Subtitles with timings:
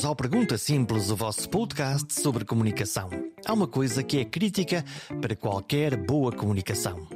[0.00, 3.10] Bem-vindos ao Pergunta Simples, o vosso podcast sobre comunicação.
[3.44, 4.82] Há uma coisa que é crítica
[5.20, 7.06] para qualquer boa comunicação: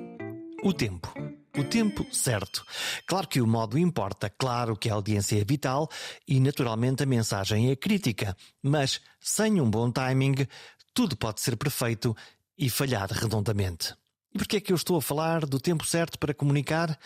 [0.62, 1.10] o tempo.
[1.56, 2.62] O tempo certo.
[3.06, 5.88] Claro que o modo importa, claro que a audiência é vital
[6.28, 8.36] e, naturalmente, a mensagem é crítica.
[8.62, 10.46] Mas, sem um bom timing,
[10.92, 12.14] tudo pode ser perfeito
[12.58, 13.94] e falhar redondamente.
[14.34, 16.98] E por que é que eu estou a falar do tempo certo para comunicar?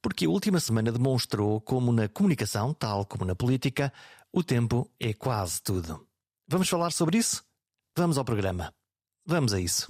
[0.00, 3.92] Porque a última semana demonstrou como na comunicação, tal como na política,
[4.32, 6.06] o tempo é quase tudo.
[6.46, 7.44] Vamos falar sobre isso?
[7.96, 8.72] Vamos ao programa.
[9.26, 9.86] Vamos a isso.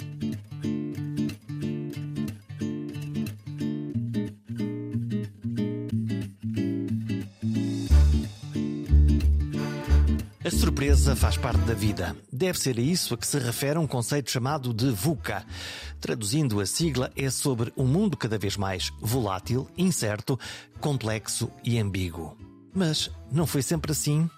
[10.45, 12.17] A surpresa faz parte da vida.
[12.33, 15.45] Deve ser a isso a que se refere um conceito chamado de VUCA.
[16.01, 20.41] Traduzindo a sigla, é sobre um mundo cada vez mais volátil, incerto,
[20.81, 22.48] complexo e ambíguo.
[22.79, 24.31] Mas não foi sempre assim?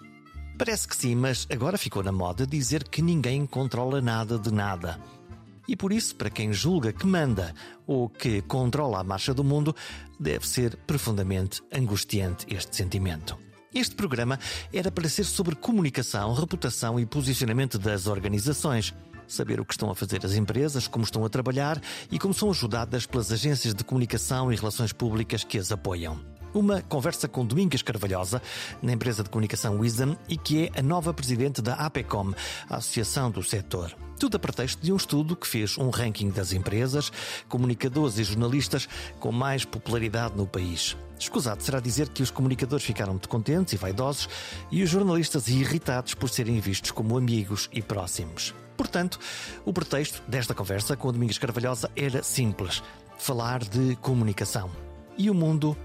[0.57, 4.99] Parece que sim, mas agora ficou na moda dizer que ninguém controla nada de nada.
[5.67, 7.53] E por isso, para quem julga que manda
[7.85, 9.75] ou que controla a marcha do mundo,
[10.19, 13.37] deve ser profundamente angustiante este sentimento.
[13.75, 14.39] Este programa
[14.73, 18.91] era para ser sobre comunicação, reputação e posicionamento das organizações.
[19.27, 21.79] Saber o que estão a fazer as empresas, como estão a trabalhar
[22.11, 26.30] e como são ajudadas pelas agências de comunicação e relações públicas que as apoiam.
[26.53, 28.41] Uma conversa com Domingas Carvalhosa,
[28.81, 32.33] na empresa de comunicação Wisdom, e que é a nova presidente da APECOM,
[32.69, 33.95] a Associação do Setor.
[34.19, 37.09] Tudo a pretexto de um estudo que fez um ranking das empresas,
[37.47, 40.97] comunicadores e jornalistas com mais popularidade no país.
[41.17, 44.27] Escusado será dizer que os comunicadores ficaram muito contentes e vaidosos
[44.69, 48.53] e os jornalistas irritados por serem vistos como amigos e próximos.
[48.75, 49.19] Portanto,
[49.63, 52.83] o pretexto desta conversa com o Domingos Carvalhosa era simples:
[53.17, 54.69] falar de comunicação.
[55.17, 55.77] E o mundo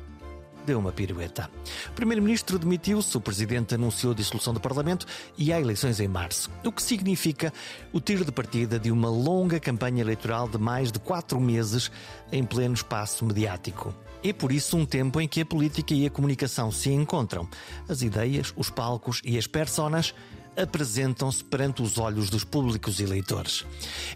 [0.67, 1.49] deu uma pirueta.
[1.89, 5.07] O Primeiro-Ministro demitiu-se, o Presidente anunciou a dissolução do Parlamento
[5.39, 7.53] e há eleições em março, o que significa
[7.93, 11.91] o tiro de partida de uma longa campanha eleitoral de mais de quatro meses
[12.33, 13.95] em pleno espaço mediático.
[14.25, 17.49] É por isso um tempo em que a política e a comunicação se encontram.
[17.89, 20.13] As ideias, os palcos e as personas
[20.57, 23.65] apresentam-se perante os olhos dos públicos eleitores.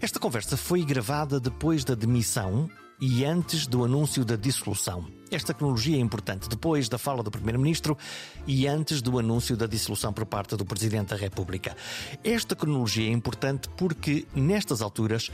[0.01, 2.69] Esta conversa foi gravada depois da demissão
[3.01, 5.07] e antes do anúncio da dissolução.
[5.31, 7.97] Esta cronologia é importante depois da fala do Primeiro-Ministro
[8.45, 11.75] e antes do anúncio da dissolução por parte do Presidente da República.
[12.23, 15.31] Esta cronologia é importante porque, nestas alturas,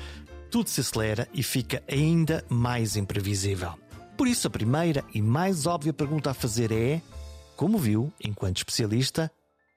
[0.49, 3.73] tudo se acelera e fica ainda mais imprevisível.
[4.15, 7.01] Por isso, a primeira e mais óbvia pergunta a fazer é:
[7.57, 9.31] como viu, enquanto especialista,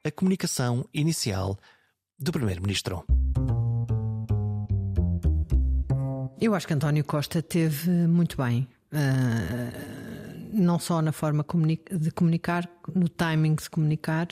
[0.05, 1.59] a comunicação inicial
[2.19, 3.05] do Primeiro-Ministro?
[6.41, 8.67] Eu acho que António Costa teve muito bem.
[8.93, 11.45] Uh, não só na forma
[11.91, 14.29] de comunicar, no timing de comunicar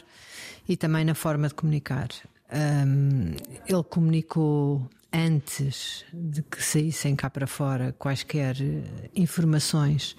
[0.68, 2.08] e também na forma de comunicar.
[2.50, 3.34] Um,
[3.66, 8.56] ele comunicou antes de que saíssem cá para fora quaisquer
[9.14, 10.16] informações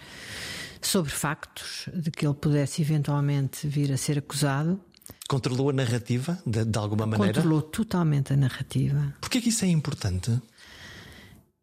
[0.81, 4.79] sobre factos de que ele pudesse eventualmente vir a ser acusado.
[5.27, 7.33] Controlou a narrativa de, de alguma maneira?
[7.33, 9.13] Controlou totalmente a narrativa.
[9.19, 10.39] Porquê que isso é importante?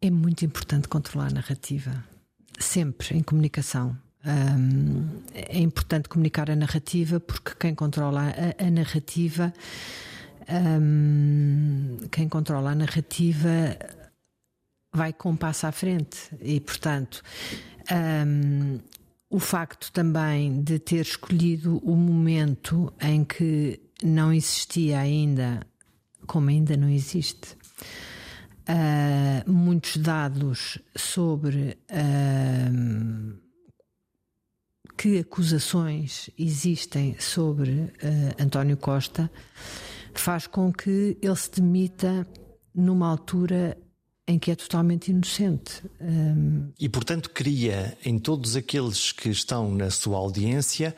[0.01, 2.05] É muito importante controlar a narrativa.
[2.59, 3.97] Sempre em comunicação.
[4.25, 9.53] Um, é importante comunicar a narrativa porque quem controla a, a narrativa,
[10.81, 13.49] um, quem controla a narrativa
[14.93, 17.23] vai com um passo à frente e, portanto,
[18.27, 18.81] um,
[19.31, 25.61] o facto também de ter escolhido o momento em que não existia ainda,
[26.27, 27.57] como ainda não existe,
[28.69, 33.47] uh, muitos dados sobre uh,
[34.97, 39.31] que acusações existem sobre uh, António Costa,
[40.15, 42.27] faz com que ele se demita
[42.75, 43.77] numa altura
[44.27, 45.83] em que é totalmente inocente.
[46.01, 46.73] Um...
[46.79, 50.95] E, portanto, cria em todos aqueles que estão na sua audiência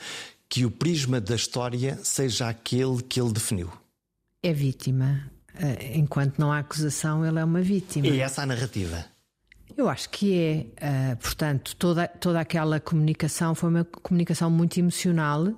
[0.49, 3.71] que o prisma da história seja aquele que ele definiu.
[4.43, 5.31] É vítima.
[5.59, 8.07] Eh, enquanto não há acusação, ele é uma vítima.
[8.07, 9.05] E essa a narrativa?
[9.77, 10.39] Eu acho que
[10.81, 11.13] é.
[11.13, 15.57] Uh, portanto, toda, toda aquela comunicação foi uma comunicação muito emocional uh,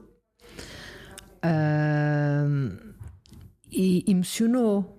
[3.71, 4.97] e emocionou.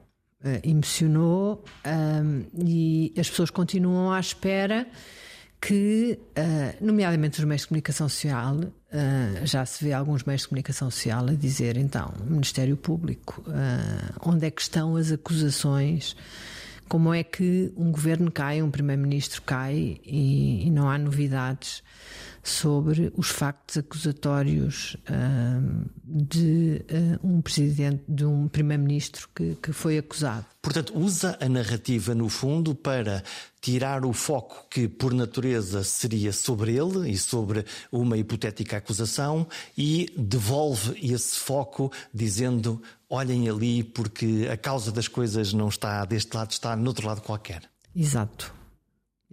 [0.63, 1.63] Emocionou
[2.57, 4.87] e as pessoas continuam à espera
[5.61, 10.47] que, uh, nomeadamente os meios de comunicação social, uh, já se vê alguns meios de
[10.47, 16.15] comunicação social a dizer, então, Ministério Público, uh, onde é que estão as acusações?
[16.89, 21.83] Como é que um governo cai, um primeiro-ministro cai e, e, não há novidades
[22.43, 26.83] sobre os factos acusatórios uh, de
[27.23, 30.45] uh, um presidente, de um primeiro-ministro que, que foi acusado.
[30.61, 33.23] Portanto, usa a narrativa, no fundo, para
[33.59, 39.47] tirar o foco que, por natureza, seria sobre ele e sobre uma hipotética acusação
[39.77, 46.35] e devolve esse foco dizendo: olhem ali, porque a causa das coisas não está deste
[46.35, 47.63] lado, está no outro lado qualquer.
[47.95, 48.53] Exato.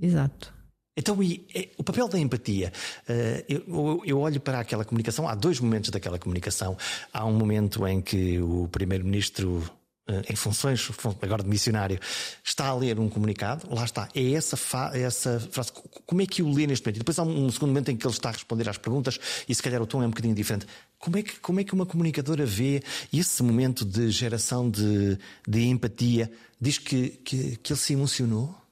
[0.01, 0.58] Exato.
[0.99, 2.73] Então, e, e, o papel da empatia.
[3.09, 6.77] Uh, eu, eu, olho para aquela comunicação, há dois momentos daquela comunicação.
[7.13, 9.63] Há um momento em que o Primeiro-Ministro,
[10.11, 10.91] uh, em funções,
[11.23, 12.01] agora de missionário,
[12.43, 14.59] está a ler um comunicado, lá está, é essa,
[14.93, 15.71] essa frase.
[16.05, 16.97] Como é que o lê neste momento?
[16.97, 19.21] E depois há um, um, segundo momento em que ele está a responder às perguntas
[19.49, 20.67] e se calhar o tom é um bocadinho diferente.
[20.99, 25.17] Como é que, como é que uma comunicadora vê esse momento de geração de,
[25.47, 26.29] de empatia?
[26.61, 28.68] Diz que, que, que ele se emocionou?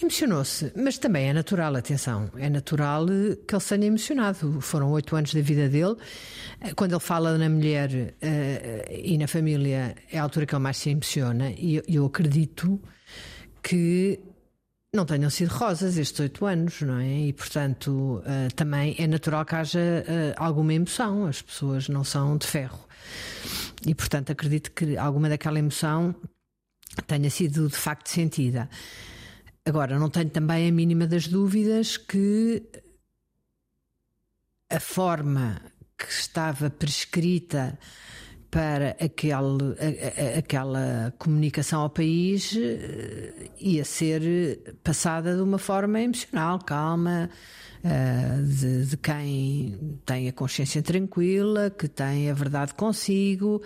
[0.00, 3.06] Emocionou-se, mas também é natural, atenção, é natural
[3.46, 4.60] que ele se tenha emocionado.
[4.60, 5.96] Foram oito anos da vida dele.
[6.60, 10.62] Eh, quando ele fala na mulher uh, e na família, é a altura que ele
[10.62, 12.80] mais se emociona, e eu acredito
[13.62, 14.18] que
[14.92, 17.28] não tenham sido rosas estes oito anos, não é?
[17.28, 21.26] E, portanto, uh, também é natural que haja uh, alguma emoção.
[21.26, 22.80] As pessoas não são de ferro.
[23.86, 26.14] E, portanto, acredito que alguma daquela emoção
[27.06, 28.68] tenha sido de facto sentida.
[29.64, 32.62] Agora, não tenho também a mínima das dúvidas que
[34.70, 35.60] a forma
[35.98, 37.78] que estava prescrita
[38.50, 46.00] para aquele, a, a, aquela comunicação ao país eh, ia ser passada de uma forma
[46.00, 47.30] emocional, calma,
[47.84, 53.62] uh, de, de, quem tem a consciência tranquila, que tem a verdade consigo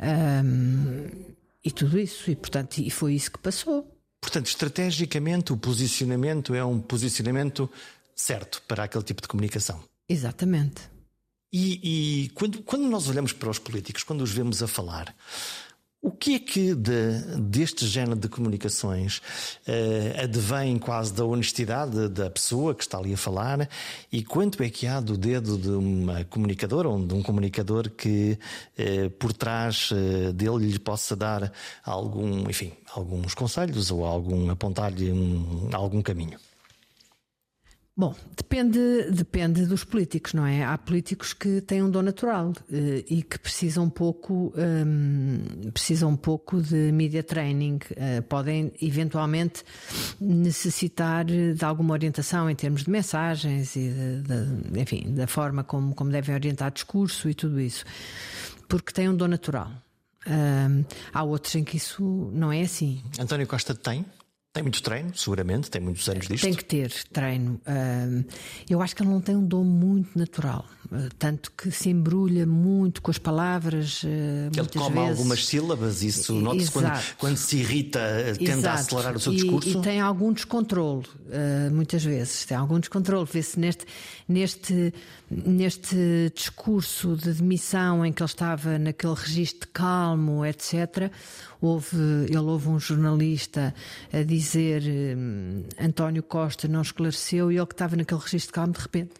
[0.00, 2.30] um, ehm, e tudo isso.
[2.30, 3.93] E, portanto, e foi isso que passou.
[4.24, 7.70] Portanto, estrategicamente, o posicionamento é um posicionamento
[8.16, 9.84] certo para aquele tipo de comunicação.
[10.08, 10.80] Exatamente.
[11.52, 15.14] E, e quando, quando, nós olhamos para os políticos, quando os vemos a falar,
[16.04, 19.22] o que é que de, deste género de comunicações
[19.66, 23.66] uh, advém quase da honestidade da pessoa que está ali a falar
[24.12, 28.38] e quanto é que há do dedo de uma comunicadora ou de um comunicador que
[28.78, 31.50] uh, por trás uh, dele lhe possa dar
[31.82, 36.38] algum, enfim, alguns conselhos ou algum apontar-lhe um, algum caminho?
[37.96, 40.64] Bom, depende, depende dos políticos, não é?
[40.64, 46.10] Há políticos que têm um dom natural eh, e que precisam um pouco, um, precisam
[46.10, 47.78] um pouco de media training.
[47.92, 49.62] Uh, podem eventualmente
[50.20, 55.94] necessitar de alguma orientação em termos de mensagens e de, de, enfim, da forma como,
[55.94, 57.84] como devem orientar discurso e tudo isso,
[58.66, 59.70] porque têm um dom natural.
[60.26, 62.02] Um, há outros em que isso
[62.32, 63.04] não é assim.
[63.20, 64.04] António Costa tem?
[64.54, 66.44] Tem muito treino, seguramente, tem muitos anos disto.
[66.44, 67.60] Tem que ter treino.
[68.70, 72.46] Eu acho que ele não tem um dom muito natural, ah, tanto que se embrulha
[72.46, 74.02] muito com as palavras.
[74.04, 75.10] Ah, ele come vezes.
[75.10, 77.98] algumas sílabas, isso nota-se quando, quando, se irrita,
[78.38, 78.68] tende Exato.
[78.68, 79.68] a acelerar o seu discurso.
[79.70, 81.04] E, e tem algum descontrole,
[81.72, 82.44] muitas vezes.
[82.44, 83.28] Tem algum descontrole.
[83.28, 83.84] Vê-se neste,
[84.28, 84.94] neste,
[85.28, 91.10] neste discurso de demissão em que ele estava naquele registro calmo, etc
[91.66, 91.96] houve,
[92.28, 93.74] ele houve um jornalista
[94.12, 94.82] a dizer
[95.16, 99.14] hum, António Costa não esclareceu e ele que estava naquele registro de calmo de repente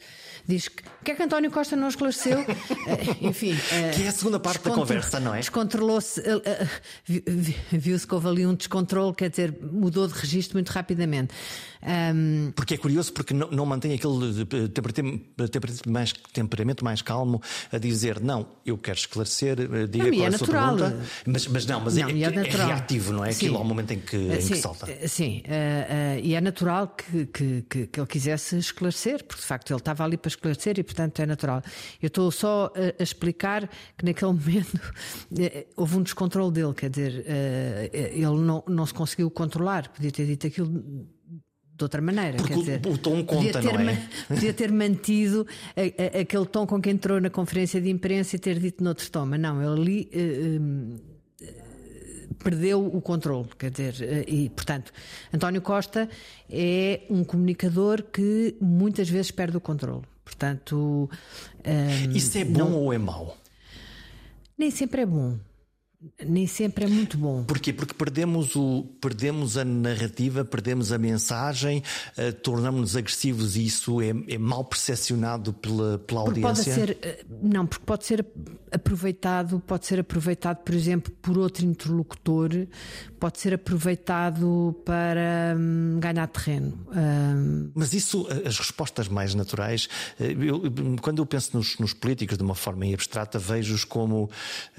[0.46, 2.40] diz que o que é que António Costa não esclareceu?
[2.40, 2.46] uh,
[3.20, 3.52] enfim.
[3.52, 5.38] Uh, que é a segunda parte da conversa, não é?
[5.38, 6.42] Descontrolou-se, uh,
[7.72, 11.34] viu-se que houve ali um descontrole, quer dizer, mudou de registro muito rapidamente.
[11.84, 12.52] Um...
[12.54, 18.20] Porque é curioso, porque não, não mantém aquele temperamento mais, temperamento mais calmo a dizer
[18.20, 19.56] não, eu quero esclarecer,
[19.88, 21.00] diga não, qual é, é a sua pergunta.
[21.26, 23.32] Mas, mas não, mas não, é, é, é, reativo, não é?
[23.32, 23.46] Sim.
[23.46, 25.08] Aquilo ao momento em que, em sim, que salta.
[25.08, 25.42] Sim,
[26.22, 30.04] e é natural que, que, que, que ele quisesse esclarecer, porque de facto ele estava
[30.04, 31.62] ali para esclarecer e, portanto, é natural.
[32.00, 34.80] Eu estou só a, a explicar que naquele momento
[35.38, 40.10] eh, houve um descontrole dele, quer dizer, eh, ele não, não se conseguiu controlar, podia
[40.10, 41.06] ter dito aquilo
[41.76, 42.36] de outra maneira.
[42.36, 44.08] Porque quer dizer, o tom conta, podia ter, não é?
[44.28, 48.38] Podia ter mantido a, a, aquele tom com que entrou na conferência de imprensa e
[48.38, 50.10] ter dito noutro tom, mas não, ele ali.
[50.14, 51.14] Uh,
[52.42, 54.92] perdeu o controle, quer dizer, e portanto,
[55.32, 56.10] António Costa
[56.50, 60.02] é um comunicador que muitas vezes perde o controle.
[60.24, 61.08] Portanto.
[61.64, 62.72] Um, Isso é bom não...
[62.74, 63.36] ou é mau?
[64.56, 65.38] Nem sempre é bom.
[66.24, 67.44] Nem sempre é muito bom.
[67.44, 67.72] Porquê?
[67.72, 71.82] Porque perdemos, o, perdemos a narrativa, perdemos a mensagem,
[72.18, 76.64] uh, tornamos-nos agressivos e isso é, é mal percepcionado pela, pela audiência?
[76.64, 78.26] Pode ser, eh, não, porque pode ser
[78.70, 82.50] aproveitado, pode ser aproveitado, por exemplo, por outro interlocutor,
[83.24, 86.78] pode ser aproveitado para hum, ganhar terreno.
[86.94, 87.70] Hum...
[87.74, 89.88] Mas isso, as respostas mais naturais,
[90.20, 90.60] eh, eu,
[91.00, 94.28] quando eu penso nos, nos, políticos de uma forma abstrata, vejo-os como.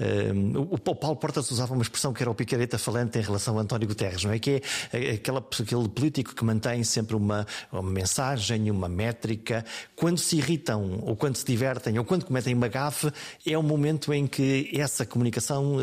[0.00, 3.62] Hum, o Paulo Portas usava uma expressão que era o picareta falante em relação a
[3.62, 4.38] António Guterres, não é?
[4.38, 4.62] Que
[4.92, 9.64] é aquela, aquele político que mantém sempre uma, uma mensagem, uma métrica.
[9.96, 13.12] Quando se irritam, ou quando se divertem, ou quando cometem uma gafe,
[13.44, 15.78] é o momento em que essa comunicação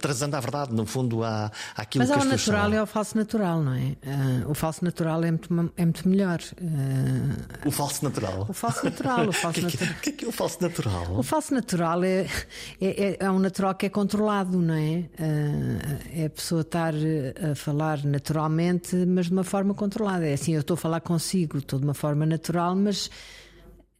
[0.00, 1.50] transanda a verdade, no fundo, há,
[1.96, 3.96] Mas que há o natural e ao falso natural, não é?
[4.04, 6.40] Uh, o falso natural é muito, é muito melhor.
[6.60, 8.46] Uh, o falso natural?
[8.48, 9.28] O falso natural.
[9.28, 9.94] O falso que, é natural.
[10.02, 11.18] que, que é o falso natural?
[11.18, 12.26] O falso natural é,
[12.80, 15.04] é, é, é um natural que é controlado, não é?
[15.18, 20.26] Uh, é a pessoa estar a falar naturalmente, mas de uma forma controlada.
[20.26, 23.10] É assim, eu estou a falar consigo, estou de uma forma natural, mas.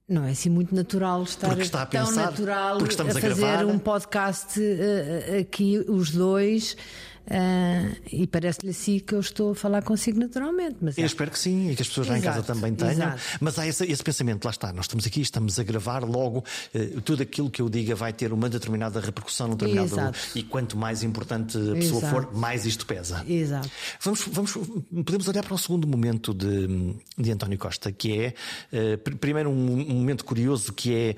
[0.09, 4.61] Não é assim muito natural estar a tão pensar, natural a fazer a um podcast
[5.39, 6.77] aqui, os dois.
[7.31, 10.79] Uh, e parece-lhe assim que eu estou a falar consigo naturalmente.
[10.81, 11.07] Mas eu é.
[11.07, 12.93] espero que sim e que as pessoas exato, lá em casa também tenham.
[12.93, 13.21] Exato.
[13.41, 16.45] Mas há esse, esse, pensamento, lá está, nós estamos aqui, estamos a gravar logo,
[16.75, 19.93] uh, tudo aquilo que eu diga vai ter uma determinada repercussão no determinado.
[19.93, 20.19] Exato.
[20.35, 23.25] E quanto mais importante a pessoa for, mais isto pesa.
[23.29, 23.71] Exato.
[24.01, 24.53] Vamos, vamos,
[25.05, 28.35] podemos olhar para o segundo momento de, de António Costa, que é,
[28.73, 31.17] uh, primeiro, um, um, momento curioso que é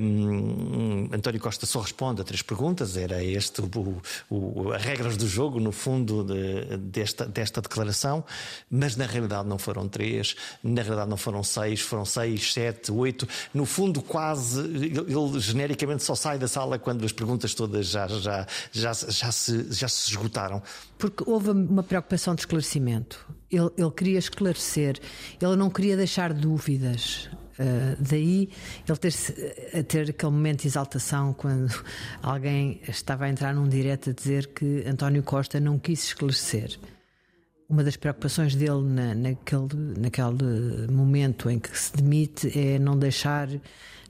[0.00, 5.28] um, António Costa só responde a três perguntas, era este o, o, as regras do
[5.28, 8.24] jogo jogo, no fundo, de, desta, desta declaração,
[8.70, 13.28] mas na realidade não foram três, na realidade não foram seis, foram seis, sete, oito.
[13.52, 18.46] No fundo, quase, ele genericamente só sai da sala quando as perguntas todas já, já,
[18.72, 20.62] já, já, se, já se esgotaram.
[20.98, 23.26] Porque houve uma preocupação de esclarecimento.
[23.50, 24.98] Ele, ele queria esclarecer,
[25.40, 27.28] ele não queria deixar dúvidas.
[27.58, 28.48] Uh, daí
[28.88, 31.72] ele ter, ter aquele momento de exaltação quando
[32.22, 36.78] alguém estava a entrar num direto a dizer que António Costa não quis esclarecer.
[37.68, 43.48] Uma das preocupações dele na, naquele, naquele momento em que se demite é não deixar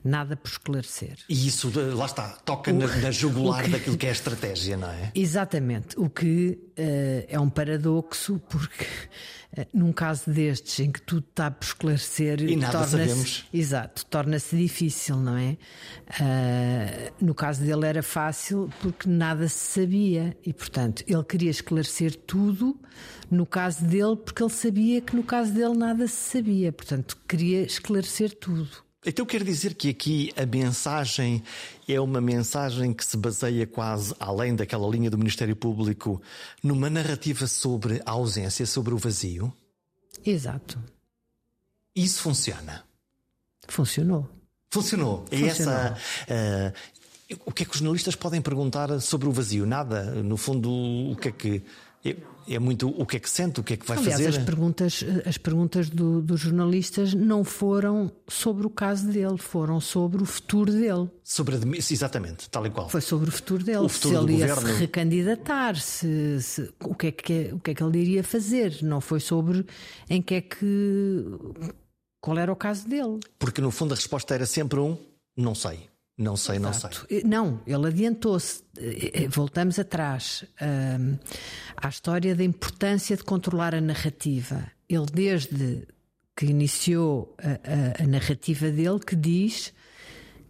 [0.05, 1.17] nada por esclarecer.
[1.27, 4.77] E isso, lá está, toca o, na, na jugular que, daquilo que é a estratégia,
[4.77, 5.11] não é?
[5.15, 5.99] Exatamente.
[5.99, 8.85] O que uh, é um paradoxo, porque
[9.73, 12.41] num caso destes em que tudo está por esclarecer.
[12.41, 13.45] E nada sabemos.
[13.53, 15.57] Exato, torna-se difícil, não é?
[16.09, 22.15] Uh, no caso dele era fácil porque nada se sabia e, portanto, ele queria esclarecer
[22.15, 22.79] tudo
[23.29, 26.71] no caso dele, porque ele sabia que no caso dele nada se sabia.
[26.71, 28.84] Portanto, queria esclarecer tudo.
[29.05, 31.43] Então quer dizer que aqui a mensagem
[31.87, 36.21] é uma mensagem que se baseia quase além daquela linha do Ministério Público
[36.63, 39.53] numa narrativa sobre a ausência, sobre o vazio?
[40.25, 40.81] Exato.
[41.95, 42.83] Isso funciona?
[43.67, 44.27] Funcionou.
[44.73, 45.25] Funcionou.
[45.31, 45.97] É essa.
[46.23, 46.95] Uh,
[47.45, 49.65] o que é que os jornalistas podem perguntar sobre o vazio?
[49.65, 50.03] Nada.
[50.23, 51.63] No fundo, o que é que.
[52.47, 54.37] É muito o que é que sente, o que é que vai Aliás, fazer.
[54.37, 60.21] As perguntas, as perguntas do, dos jornalistas não foram sobre o caso dele, foram sobre
[60.21, 61.09] o futuro dele.
[61.23, 62.87] Sobre exatamente, tal e qual.
[62.87, 63.79] Foi sobre o futuro dele.
[63.79, 64.69] O futuro se ele ia governo...
[64.69, 68.77] se recandidatar, se, se, o, que é que, o que é que ele iria fazer.
[68.83, 69.65] Não foi sobre
[70.07, 71.25] em que é que.
[72.21, 73.19] qual era o caso dele.
[73.39, 74.95] Porque no fundo a resposta era sempre um
[75.35, 75.89] não sei.
[76.17, 76.99] Não sei, Exato.
[77.01, 77.23] não sei.
[77.23, 78.63] Não, ele adiantou-se.
[79.29, 81.19] Voltamos atrás uh,
[81.75, 84.71] à história da importância de controlar a narrativa.
[84.87, 85.87] Ele, desde
[86.35, 89.73] que iniciou a, a, a narrativa dele, que diz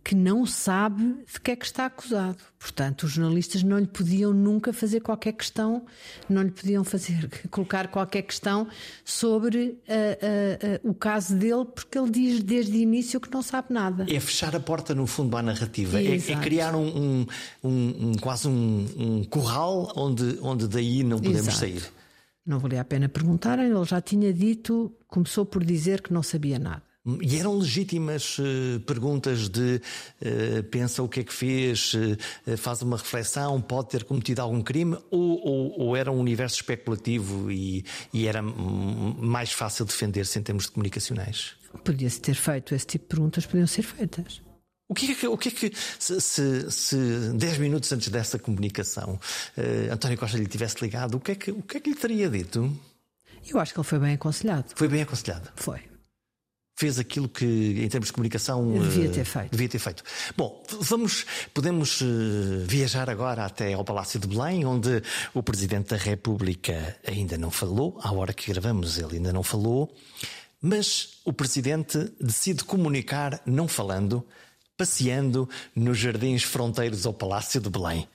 [0.05, 2.37] que não sabe de que é que está acusado.
[2.59, 5.83] Portanto, os jornalistas não lhe podiam nunca fazer qualquer questão,
[6.29, 8.67] não lhe podiam fazer colocar qualquer questão
[9.03, 13.41] sobre uh, uh, uh, o caso dele, porque ele diz desde o início que não
[13.41, 14.05] sabe nada.
[14.07, 17.25] É fechar a porta no fundo à narrativa, é, é, criar um, um,
[17.63, 21.57] um, um quase um, curral onde, onde daí não podemos Exato.
[21.57, 21.83] sair.
[22.45, 26.59] Não valia a pena perguntarem, ele já tinha dito, começou por dizer que não sabia
[26.59, 26.84] nada.
[27.21, 29.79] E eram legítimas uh, perguntas de
[30.21, 34.59] uh, pensa o que é que fez, uh, faz uma reflexão, pode ter cometido algum
[34.63, 40.41] crime, ou, ou, ou era um universo especulativo e, e era mais fácil defender-se em
[40.41, 41.53] termos de comunicacionais?
[41.83, 44.41] Podia-se ter feito esse tipo de perguntas, podiam ser feitas.
[44.89, 46.97] O que é que, o que, é que se, se, se
[47.35, 49.19] 10 minutos antes dessa comunicação
[49.91, 52.29] António Costa lhe tivesse ligado, o que, é que, o que é que lhe teria
[52.29, 52.71] dito?
[53.47, 54.65] Eu acho que ele foi bem aconselhado.
[54.75, 55.51] Foi bem aconselhado?
[55.55, 55.94] Foi.
[56.75, 59.51] Fez aquilo que, em termos de comunicação, devia ter feito.
[59.51, 60.03] Devia ter feito.
[60.35, 62.01] Bom, vamos, podemos
[62.65, 65.01] viajar agora até ao Palácio de Belém, onde
[65.33, 69.89] o Presidente da República ainda não falou, à hora que gravamos ele ainda não falou,
[70.61, 74.25] mas o Presidente decide comunicar não falando,
[74.75, 78.07] passeando nos jardins fronteiros ao Palácio de Belém.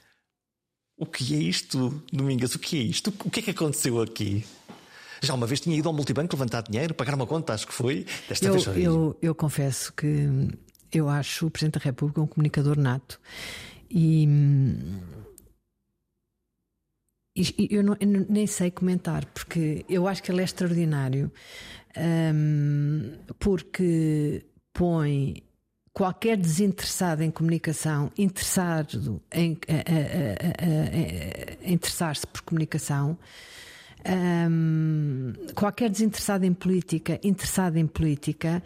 [0.99, 2.55] O que é isto, Domingas?
[2.55, 3.09] O que é isto?
[3.25, 4.45] O que é que aconteceu aqui?
[5.23, 8.07] Já uma vez tinha ido ao multibanco levantar dinheiro, pagar uma conta, acho que foi.
[8.29, 8.83] Desta eu, vez foi.
[8.83, 10.29] Eu, eu confesso que
[10.93, 13.21] eu acho o Presidente da República um comunicador nato.
[13.91, 14.27] E,
[17.37, 21.31] e eu, não, eu, nem sei comentar, porque eu acho que ele é extraordinário,
[22.35, 25.43] um, porque põe
[25.93, 29.59] qualquer desinteressado em comunicação, interessado em,
[31.63, 33.19] em interessar-se por comunicação,
[34.07, 38.63] um, qualquer desinteressado em política, interessado em política,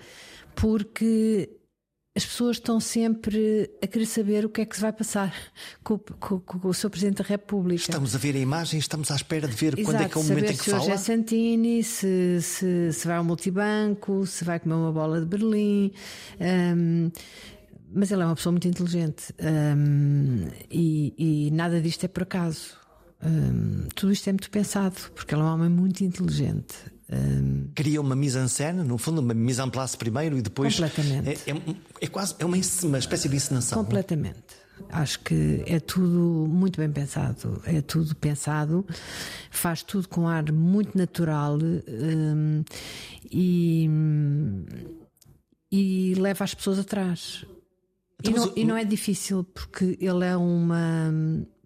[0.55, 1.50] porque
[2.17, 5.35] as pessoas estão sempre a querer saber o que é que se vai passar
[5.83, 6.88] com, com, com, o Sr.
[6.88, 7.83] Presidente da República.
[7.83, 10.21] Estamos a ver a imagem, estamos à espera de ver Exato, quando é que é
[10.21, 10.83] o momento em que se fala.
[10.83, 15.26] Hoje é Santini, se, se, se, vai ao multibanco, se vai comer uma bola de
[15.26, 15.93] Berlim.
[16.41, 17.11] Um,
[17.93, 22.84] mas ele é uma pessoa muito inteligente um, e, e nada disto é por acaso.
[23.95, 26.75] Tudo isto é muito pensado, porque ele é um homem muito inteligente.
[27.75, 30.75] Cria uma mise en scène, no fundo, uma mise en place primeiro e depois.
[30.75, 31.50] Completamente.
[31.50, 33.85] É, é, é quase é uma, uma espécie de encenação.
[33.85, 34.64] Completamente.
[34.88, 38.85] Acho que é tudo muito bem pensado, é tudo pensado,
[39.50, 41.59] faz tudo com ar muito natural
[43.31, 43.88] e,
[45.71, 47.47] e leva as pessoas atrás.
[48.21, 51.12] Então, e, não, e não é difícil, porque ele é uma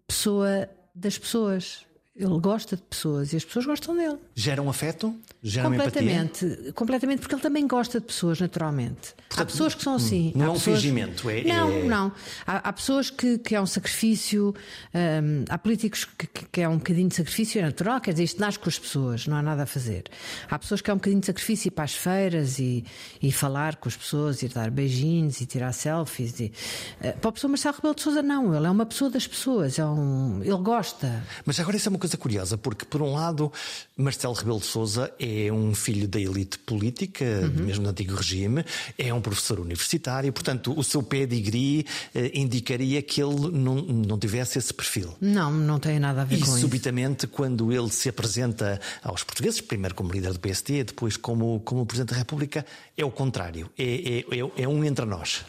[0.06, 0.68] pessoa
[1.00, 1.87] das pessoas.
[2.18, 4.18] Ele gosta de pessoas e as pessoas gostam dele.
[4.34, 5.14] Gera um afeto?
[5.40, 6.72] Gera completamente, empatia?
[6.72, 9.14] completamente, porque ele também gosta de pessoas, naturalmente.
[9.14, 10.32] Portanto, há pessoas que são assim.
[10.34, 10.80] Não há é um pessoas...
[10.80, 11.44] fingimento, é.
[11.44, 11.82] Não, é...
[11.84, 12.12] não.
[12.44, 14.52] Há, há, pessoas que, que é um sacrifício,
[14.92, 18.40] hum, há políticos que, que, é um bocadinho de sacrifício, é natural, quer dizer, isto
[18.40, 20.04] nasce com as pessoas, não há nada a fazer.
[20.50, 22.84] Há pessoas que é um bocadinho de sacrifício ir para as feiras e,
[23.22, 26.40] e falar com as pessoas, ir dar beijinhos e tirar selfies.
[26.40, 26.52] E,
[27.00, 28.56] uh, para a pessoa Marcelo Rebelo de Souza, não.
[28.56, 31.22] Ele é uma pessoa das pessoas, é um, ele gosta.
[31.46, 33.52] Mas agora isso é uma coisa curiosa, porque por um lado,
[33.96, 37.64] Marcelo Rebelo de Souza é um filho da elite política, uhum.
[37.64, 38.64] mesmo no antigo regime,
[38.96, 44.58] é um professor universitário, portanto, o seu pedigree eh, indicaria que ele não, não tivesse
[44.58, 45.14] esse perfil.
[45.20, 46.58] Não, não tem nada a ver e, com isso.
[46.58, 51.60] E subitamente, quando ele se apresenta aos portugueses, primeiro como líder do PSD, depois como,
[51.60, 52.64] como Presidente da República,
[52.96, 55.44] é o contrário, é, é, é, é um entre nós.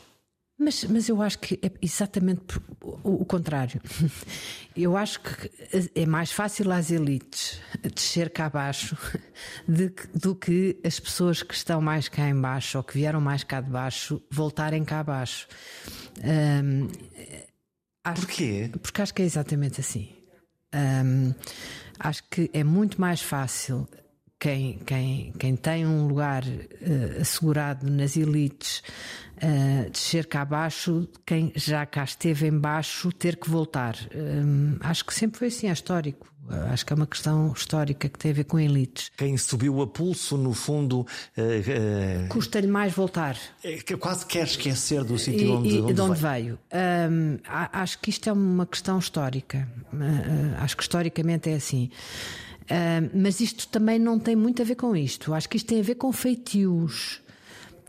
[0.59, 3.81] Mas, mas eu acho que é exatamente o, o, contrário.
[4.75, 5.51] Eu acho que
[5.95, 7.59] é mais fácil às elites
[7.93, 8.97] descer cá abaixo
[9.67, 13.61] de, do que as pessoas que estão mais cá embaixo ou que vieram mais cá
[13.61, 15.47] de baixo voltarem cá abaixo.
[16.23, 16.87] Um,
[18.03, 18.69] Porquê?
[18.71, 20.09] Que, porque acho que é exatamente assim.
[20.73, 21.33] Um,
[21.99, 23.87] acho que é muito mais fácil
[24.39, 28.81] quem, quem, quem tem um lugar uh, assegurado nas elites
[29.43, 33.97] uh, descer cá abaixo, quem já cá esteve em baixo ter que voltar.
[34.15, 36.25] Um, acho que sempre foi assim, é histórico.
[36.47, 39.11] Uh, acho que é uma questão histórica que tem a ver com elites.
[39.17, 41.05] Quem subiu a pulso, no fundo.
[42.29, 43.37] Custa-lhe mais voltar.
[43.61, 46.57] É, quase quer esquecer do sítio onde, e, onde, de onde veio.
[46.71, 47.11] veio.
[47.11, 49.67] Um, acho que isto é uma questão histórica.
[50.59, 51.91] acho que historicamente é assim.
[52.69, 55.33] Uh, mas isto também não tem muito a ver com isto.
[55.33, 57.21] Acho que isto tem a ver com feitios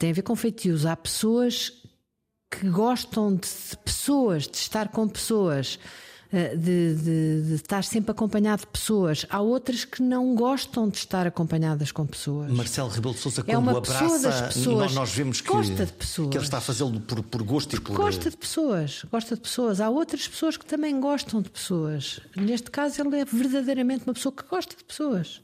[0.01, 0.87] tem a ver com feitios.
[0.87, 1.73] Há pessoas
[2.51, 3.47] que gostam de
[3.85, 5.79] pessoas, de estar com pessoas,
[6.33, 9.27] de, de, de, estar sempre acompanhado de pessoas.
[9.29, 12.51] Há outras que não gostam de estar acompanhadas com pessoas.
[12.53, 16.31] Marcelo Rebelo de Sousa, é quando abraça, das pessoas, nós vemos que, gosta de pessoas.
[16.31, 18.05] que ele está a fazê-lo por, por gosto Porque e por.
[18.05, 19.81] Gosta de pessoas, gosta de pessoas.
[19.81, 22.21] Há outras pessoas que também gostam de pessoas.
[22.37, 25.41] Neste caso, ele é verdadeiramente uma pessoa que gosta de pessoas.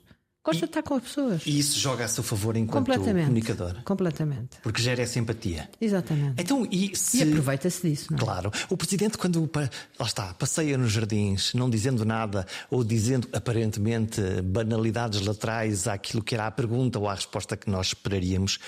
[0.47, 1.43] Gosta e, de estar com as pessoas.
[1.45, 3.83] E isso joga a seu favor enquanto comunicador.
[3.83, 4.59] Completamente.
[4.63, 5.69] Porque gera essa empatia.
[5.81, 6.41] Exatamente.
[6.41, 7.19] Então, e, se...
[7.19, 8.07] e aproveita-se disso.
[8.13, 8.21] Não é?
[8.21, 8.53] Claro.
[8.71, 9.51] O presidente, quando
[9.99, 16.37] lá está, passeia nos jardins, não dizendo nada, ou dizendo aparentemente banalidades laterais àquilo que
[16.37, 18.61] era a pergunta ou à resposta que nós esperaríamos,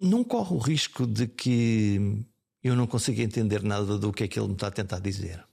[0.00, 2.24] não corre o risco de que
[2.62, 5.44] eu não consiga entender nada do que é que ele me está a tentar dizer.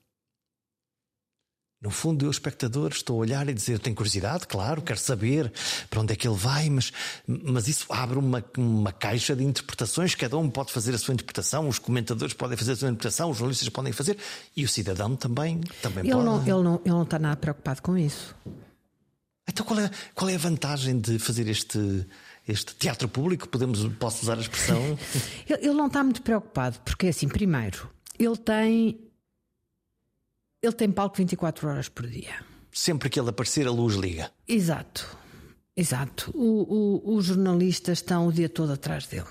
[1.80, 5.52] No fundo, eu, espectador, estou a olhar e dizer: tenho curiosidade, claro, quero saber
[5.90, 6.92] para onde é que ele vai, mas,
[7.28, 10.16] mas isso abre uma, uma caixa de interpretações.
[10.16, 13.38] Cada um pode fazer a sua interpretação, os comentadores podem fazer a sua interpretação, os
[13.38, 14.18] jornalistas podem fazer
[14.56, 16.26] e o cidadão também, também ele pode.
[16.26, 18.36] Não, ele, não, ele não está nada preocupado com isso.
[19.48, 22.06] Então, qual é, qual é a vantagem de fazer este,
[22.48, 24.98] este teatro público, podemos, posso usar a expressão?
[25.48, 27.88] ele não está muito preocupado, porque assim, primeiro,
[28.20, 29.07] ele tem
[30.62, 32.36] ele tem palco 24 horas por dia.
[32.72, 34.32] Sempre que ele aparecer, a luz liga.
[34.48, 35.18] Exato,
[35.76, 36.32] exato.
[36.36, 39.26] O, o, os jornalistas estão o dia todo atrás dele.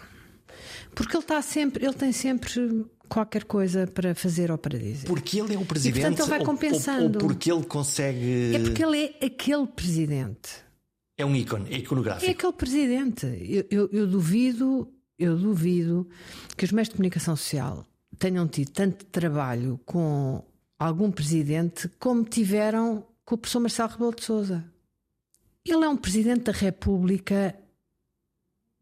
[0.95, 5.07] Porque ele está sempre, ele tem sempre qualquer coisa para fazer ou para dizer.
[5.07, 5.99] Porque ele é o presidente.
[5.99, 7.19] E, portanto, ele vai compensando.
[7.19, 8.55] Ou, ou, porque ele consegue.
[8.55, 10.67] É porque ele é aquele presidente.
[11.19, 12.27] É um ícone, é iconográfico.
[12.27, 13.27] É aquele presidente.
[13.27, 16.09] Eu, eu, eu duvido, eu duvido
[16.57, 17.87] que os meios de comunicação social
[18.19, 20.45] tenham tido tanto trabalho com
[20.79, 24.65] algum presidente como tiveram com o professor Marcelo Rebelo de Souza.
[25.65, 27.59] Ele é um presidente da República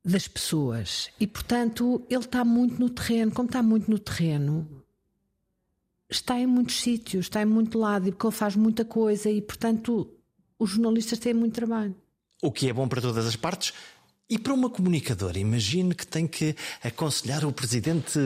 [0.05, 3.33] das pessoas e, portanto, ele está muito no terreno.
[3.33, 4.85] Como está muito no terreno,
[6.11, 9.41] está em muitos sítios, está em muito lado, e porque ele faz muita coisa e,
[9.41, 10.11] portanto,
[10.59, 11.95] os jornalistas têm muito trabalho.
[12.43, 13.73] O que é bom para todas as partes,
[14.29, 18.19] e para uma comunicadora, imagine que tem que aconselhar o presidente,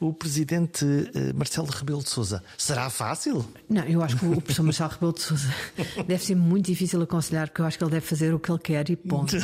[0.00, 2.42] o presidente eh, Marcelo Rebelo de Sousa.
[2.58, 3.46] Será fácil?
[3.70, 5.54] Não, eu acho que o professor Marcelo Rebelo de Sousa
[6.08, 8.58] deve ser muito difícil aconselhar, porque eu acho que ele deve fazer o que ele
[8.58, 9.36] quer e ponto.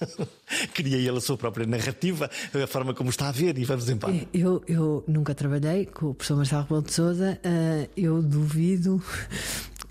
[0.72, 3.98] Cria ele a sua própria narrativa, a forma como está a ver, e vamos em
[3.98, 4.26] paz.
[4.32, 9.02] Eu, eu nunca trabalhei com o professor Marcelo Rebelo de Sousa, eh, eu duvido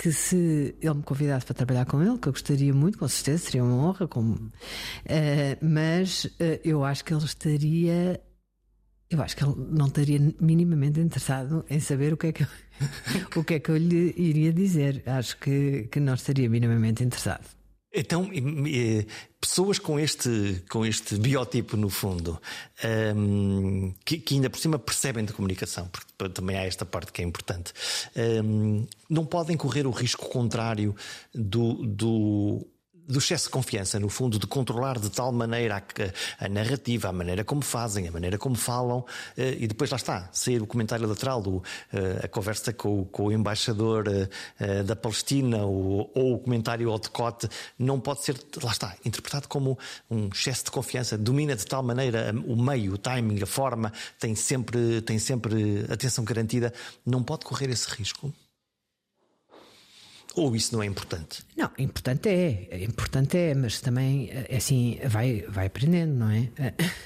[0.03, 3.45] que se ele me convidasse para trabalhar com ele, que eu gostaria muito, com certeza,
[3.45, 4.49] seria uma honra, uh,
[5.61, 8.21] mas uh, eu acho que ele estaria.
[9.09, 12.47] Eu acho que ele não estaria minimamente interessado em saber o que é que eu,
[13.39, 15.03] o que é que eu lhe iria dizer.
[15.05, 17.45] Acho que, que não estaria minimamente interessado.
[17.95, 18.27] Então,
[19.39, 22.41] pessoas com este, com este biotipo, no fundo,
[22.84, 27.12] um, ehm, que, que, ainda por cima percebem de comunicação, porque também há esta parte
[27.12, 27.71] que é importante,
[28.15, 30.95] um, ehm, não podem correr o risco contrário
[31.36, 32.67] do, do
[33.07, 37.13] do excesso de confiança, no fundo, de controlar de tal maneira a, a, narrativa, a
[37.13, 39.05] maneira como fazem, a maneira como falam,
[39.37, 41.61] eh, e depois lá está, sair o comentário lateral, do,
[41.91, 44.05] eh, a conversa com, com o embaixador
[44.59, 49.47] eh, da Palestina ou, ou o comentário ao decote, não pode ser, lá está, interpretado
[49.47, 49.77] como
[50.09, 54.35] um excesso de confiança, domina de tal maneira o meio, o timing, a forma, tem
[54.35, 56.73] sempre, tem sempre atenção garantida,
[57.05, 58.33] não pode correr esse risco.
[60.36, 61.43] Ou isso não é importante?
[61.56, 66.50] Não, importante é, é importante é, mas também é assim vai, vai aprendendo, não é?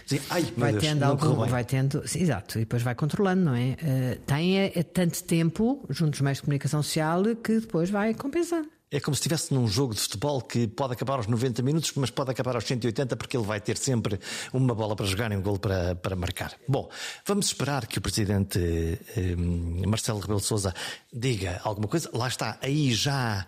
[0.06, 3.56] Sim, ai, vai Deus, tendo algo, vai tendo, sim, exato, e depois vai controlando, não
[3.56, 3.72] é?
[3.72, 8.70] Uh, tem é, é, tanto tempo juntos meios de comunicação social que depois vai compensando.
[8.90, 12.10] É como se estivesse num jogo de futebol que pode acabar aos 90 minutos, mas
[12.10, 14.18] pode acabar aos 180 porque ele vai ter sempre
[14.54, 16.54] uma bola para jogar e um gol para, para marcar.
[16.66, 16.90] Bom,
[17.26, 19.36] vamos esperar que o presidente eh,
[19.86, 20.74] Marcelo Rebelo de Sousa
[21.12, 22.10] diga alguma coisa.
[22.14, 23.46] Lá está, aí já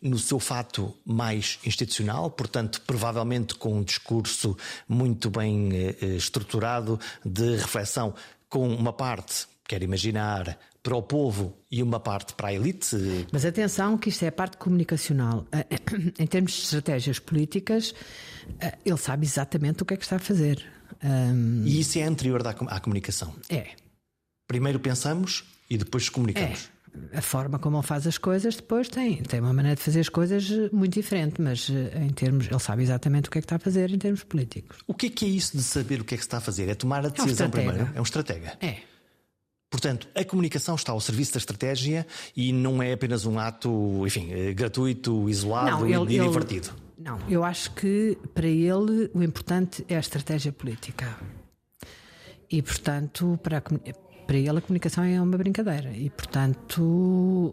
[0.00, 4.56] no seu fato mais institucional, portanto, provavelmente com um discurso
[4.88, 8.14] muito bem eh, estruturado de reflexão
[8.48, 12.94] com uma parte, quero imaginar, para o povo e uma parte para a elite.
[13.32, 15.46] Mas atenção que isto é a parte comunicacional.
[15.50, 15.66] Eh,
[16.18, 17.94] em termos de estratégias políticas,
[18.60, 20.62] eh, ele sabe exatamente o que é que está a fazer.
[21.64, 23.34] E isso é anterior à comunicação?
[23.48, 23.68] É.
[24.46, 26.70] Primeiro pensamos e depois comunicamos.
[27.12, 27.18] É.
[27.18, 30.08] A forma como ele faz as coisas depois tem, tem uma maneira de fazer as
[30.08, 33.56] coisas muito diferente, mas eh, em termos, ele sabe exatamente o que é que está
[33.56, 34.78] a fazer em termos políticos.
[34.86, 36.42] O que é que é isso de saber o que é que se está a
[36.42, 36.68] fazer?
[36.68, 37.90] É tomar a decisão é um primeiro?
[37.94, 38.58] É um estratega.
[38.60, 38.93] É.
[39.74, 42.06] Portanto, a comunicação está ao serviço da estratégia
[42.36, 46.68] e não é apenas um ato, enfim, eh, gratuito, isolado não, ele, e divertido.
[46.68, 51.18] Ele, não, eu acho que para ele o importante é a estratégia política.
[52.48, 55.90] E, portanto, para, para ele a comunicação é uma brincadeira.
[55.90, 57.52] E, portanto,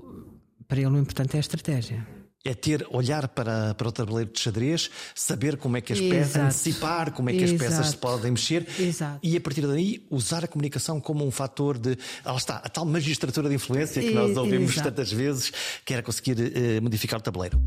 [0.67, 2.05] para ele o importante é a estratégia.
[2.43, 6.35] É ter, olhar para, para o tabuleiro de xadrez, saber como é que as peças,
[6.35, 7.63] antecipar como é que Exato.
[7.63, 9.19] as peças se podem mexer Exato.
[9.21, 11.95] e a partir daí usar a comunicação como um fator de.
[12.25, 14.89] Lá está, a tal magistratura de influência que nós ouvimos Exato.
[14.89, 15.51] tantas vezes,
[15.85, 17.61] que era conseguir uh, modificar o tabuleiro.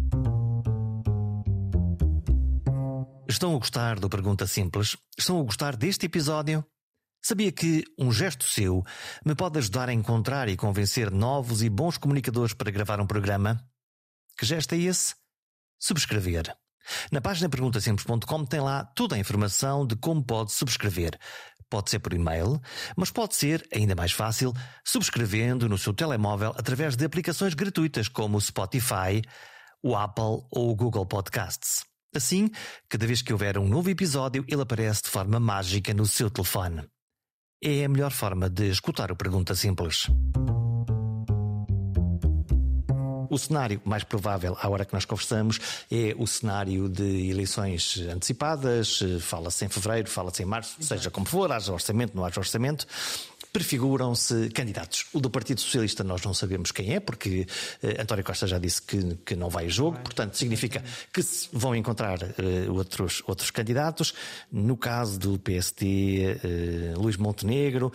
[3.28, 4.96] Estão a gostar do Pergunta Simples?
[5.16, 6.64] Estão a gostar deste episódio?
[7.22, 8.84] Sabia que um gesto seu
[9.24, 13.58] me pode ajudar a encontrar e convencer novos e bons comunicadores para gravar um programa?
[14.36, 15.14] Que gesto é esse?
[15.78, 16.54] Subscrever.
[17.10, 21.18] Na página perguntasemples.com tem lá toda a informação de como pode subscrever.
[21.70, 22.60] Pode ser por e-mail,
[22.96, 24.52] mas pode ser, ainda mais fácil,
[24.84, 29.22] subscrevendo no seu telemóvel através de aplicações gratuitas como o Spotify,
[29.82, 31.84] o Apple ou o Google Podcasts.
[32.14, 32.48] Assim,
[32.88, 36.86] cada vez que houver um novo episódio, ele aparece de forma mágica no seu telefone.
[37.62, 40.06] É a melhor forma de escutar o Pergunta Simples.
[43.34, 45.58] O cenário mais provável, à hora que nós conversamos,
[45.90, 49.00] é o cenário de eleições antecipadas.
[49.22, 51.00] Fala-se em fevereiro, fala-se em março, Exato.
[51.00, 52.86] seja como for, haja orçamento, não haja orçamento
[53.54, 55.06] prefiguram-se candidatos.
[55.12, 57.46] O do Partido Socialista nós não sabemos quem é, porque
[57.84, 61.48] uh, António Costa já disse que, que não vai a jogo, portanto significa que se
[61.52, 64.12] vão encontrar uh, outros, outros candidatos.
[64.50, 67.92] No caso do PSD, uh, eh, Luís Montenegro,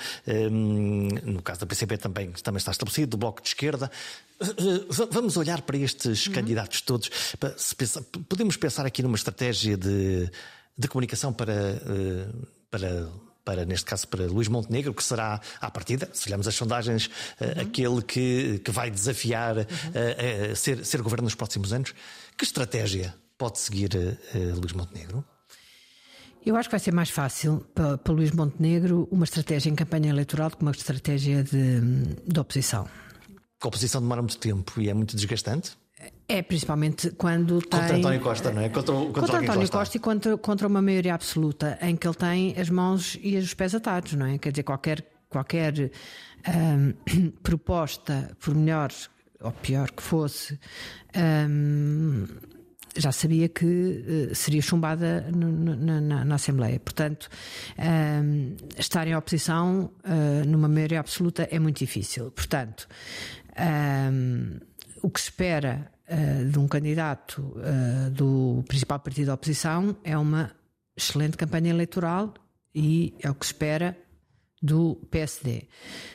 [1.25, 3.91] no caso da PCP também, também está estabelecido, do Bloco de Esquerda.
[5.11, 6.33] Vamos olhar para estes uhum.
[6.33, 7.09] candidatos todos.
[8.29, 10.31] Podemos pensar aqui numa estratégia de,
[10.77, 11.81] de comunicação para,
[12.71, 13.09] para
[13.49, 17.09] para, neste caso, para Luís Montenegro, que será, à partida, se olharmos as sondagens,
[17.39, 17.61] eh, uhum.
[17.63, 19.63] aquele que, que vai desafiar uhum.
[19.63, 21.95] uh, uh, ser, ser governo nos próximos anos.
[22.37, 23.89] Que estratégia pode seguir
[24.55, 25.25] Luís Montenegro?
[26.45, 30.11] Eu acho que vai ser mais fácil para, para Luís Montenegro uma estratégia em campanha
[30.11, 31.81] eleitoral do que uma estratégia de,
[32.27, 32.87] de oposição.
[33.59, 35.71] A oposição demora muito tempo e é muito desgastante?
[36.29, 37.79] É, principalmente quando tem.
[37.79, 38.69] Contra António Costa, não é?
[38.69, 42.55] Contra, contra, contra António Costa e contra, contra uma maioria absoluta, em que ele tem
[42.55, 44.37] as mãos e os pés atados, não é?
[44.37, 45.91] Quer dizer, qualquer, qualquer
[46.47, 46.93] um,
[47.41, 48.91] proposta, por melhor
[49.41, 50.59] ou pior que fosse,
[51.49, 52.27] um,
[52.95, 56.79] já sabia que uh, seria chumbada no, no, na, na, Assembleia.
[56.79, 57.27] Portanto,
[58.23, 62.29] um, estar em oposição uh, numa maioria absoluta é muito difícil.
[62.29, 62.87] Portanto.
[65.01, 70.17] O que se espera uh, de um candidato uh, do principal partido da oposição é
[70.17, 70.51] uma
[70.95, 72.33] excelente campanha eleitoral
[72.73, 73.97] e é o que se espera
[74.61, 75.67] do PSD.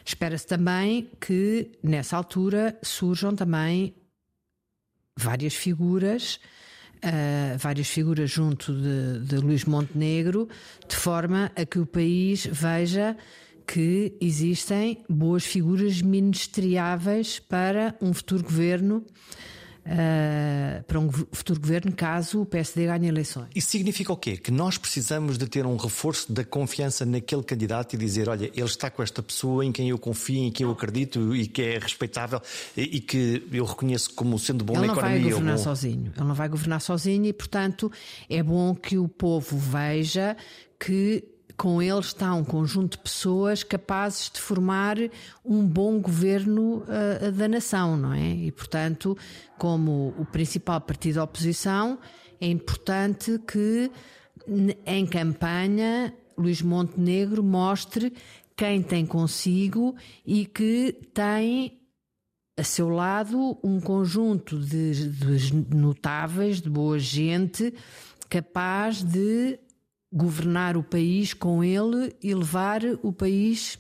[0.05, 3.95] Espera-se também que nessa altura surjam também
[5.17, 6.39] várias figuras.
[7.05, 10.49] Uh, várias figuras junto de, de Luís Montenegro,
[10.89, 13.15] de forma a que o país veja
[13.67, 19.05] que existem boas figuras ministeriáveis para um futuro governo.
[19.87, 23.49] Uh, para um futuro governo, caso o PSD ganhe eleições.
[23.55, 24.39] Isso significa o quê?
[24.39, 28.65] Que nós precisamos de ter um reforço da confiança naquele candidato e dizer: olha, ele
[28.65, 31.79] está com esta pessoa em quem eu confio, em quem eu acredito e que é
[31.79, 32.41] respeitável
[32.75, 35.17] e, que eu reconheço como sendo bom ele na economia.
[35.17, 36.13] Ele não vai governar sozinho.
[36.17, 37.93] Ele não vai governar sozinho e, portanto,
[38.31, 40.35] é bom que o povo veja
[40.79, 41.25] que
[41.57, 44.97] com ele está um conjunto de pessoas capazes de formar
[45.45, 48.31] um bom governo uh, da nação, não é?
[48.35, 49.17] E, portanto,
[49.57, 51.99] como o principal partido da oposição,
[52.41, 53.91] é importante que
[54.85, 58.13] em campanha Luís Montenegro mostre
[58.57, 59.95] quem tem consigo
[60.27, 61.81] e que tem
[62.57, 67.75] a seu lado um conjunto de, de notáveis, de boa gente,
[68.29, 69.59] capaz de
[70.15, 73.77] governar o país com ele e levar o país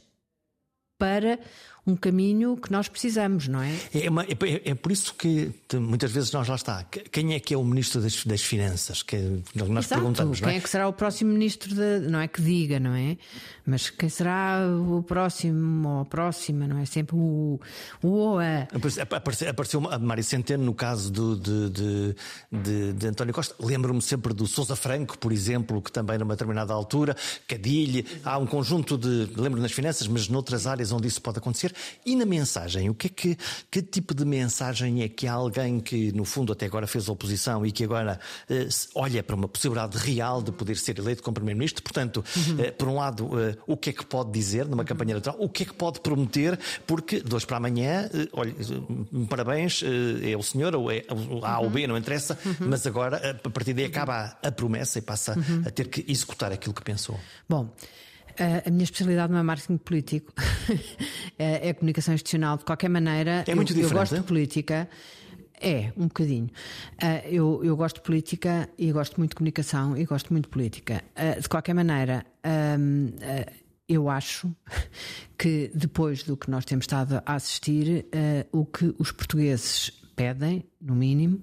[0.99, 1.39] para
[1.87, 3.75] um caminho que nós precisamos, não é?
[3.93, 6.83] É, uma, é, é, por isso que muitas vezes nós lá está.
[6.85, 9.03] Quem é que é o ministro das, das Finanças?
[9.03, 10.01] Que nós Exato.
[10.01, 10.41] perguntamos.
[10.41, 10.57] Quem é?
[10.57, 10.61] é?
[10.61, 11.75] que será o próximo ministro?
[11.75, 13.19] De, não é que diga, não é?
[13.67, 16.67] Mas quem será o próximo ou a próxima?
[16.67, 17.59] Não é sempre o,
[18.03, 18.69] o a.
[19.17, 22.17] Apareceu, apareceu a Mário Centeno no caso do, de, de,
[22.53, 23.55] de, de António Costa.
[23.59, 27.17] Lembro-me sempre do Sousa Franco, por exemplo, que também numa determinada altura,
[27.49, 29.31] Cadilhe, há um conjunto de.
[29.35, 31.75] Lembro nas finanças, mas noutras áreas onde isso pode acontecer.
[32.05, 33.39] E na mensagem, o que é que,
[33.71, 37.65] que tipo de mensagem é que há alguém que, no fundo, até agora fez oposição
[37.65, 41.83] e que agora eh, olha para uma possibilidade real de poder ser eleito como Primeiro-Ministro?
[41.83, 42.61] Portanto, uhum.
[42.61, 45.37] eh, por um lado, eh, o que é que pode dizer numa campanha eleitoral?
[45.41, 46.59] O que é que pode prometer?
[46.87, 48.55] Porque de hoje para amanhã, eh, olha,
[49.29, 52.69] parabéns, eh, é o senhor, ou é o A ou B, não interessa, uhum.
[52.69, 55.63] mas agora, a partir daí, acaba a promessa e passa uhum.
[55.67, 57.19] a ter que executar aquilo que pensou.
[57.49, 57.69] Bom.
[58.67, 60.33] A minha especialidade não é marketing político,
[61.39, 62.59] é, é comunicação institucional.
[62.59, 64.89] De qualquer maneira, é muito eu, diferente, eu gosto de política.
[65.65, 66.51] É, um bocadinho.
[67.25, 71.03] eu, eu gosto de política e gosto muito de comunicação e gosto muito de política.
[71.41, 72.27] de qualquer maneira,
[73.89, 74.55] eu acho
[75.39, 78.07] que depois do que nós temos estado a assistir,
[78.53, 81.43] o que os portugueses pedem, no mínimo,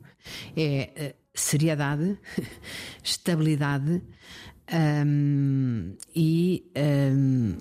[0.55, 2.17] é seriedade,
[3.03, 4.01] estabilidade
[5.05, 6.71] um, e
[7.13, 7.57] um,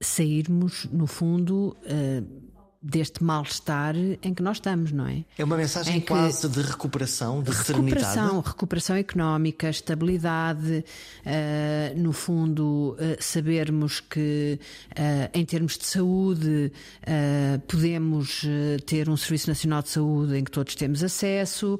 [0.00, 2.45] sairmos, no fundo, uh,
[2.86, 5.24] deste mal-estar em que nós estamos, não é?
[5.36, 8.48] É uma mensagem que, quase de recuperação, de recuperação, serenidade.
[8.48, 10.84] Recuperação económica, estabilidade,
[11.26, 14.60] uh, no fundo, uh, sabermos que,
[14.92, 16.72] uh, em termos de saúde,
[17.66, 18.44] podemos
[18.86, 21.78] ter um Serviço Nacional de Saúde em que todos temos acesso,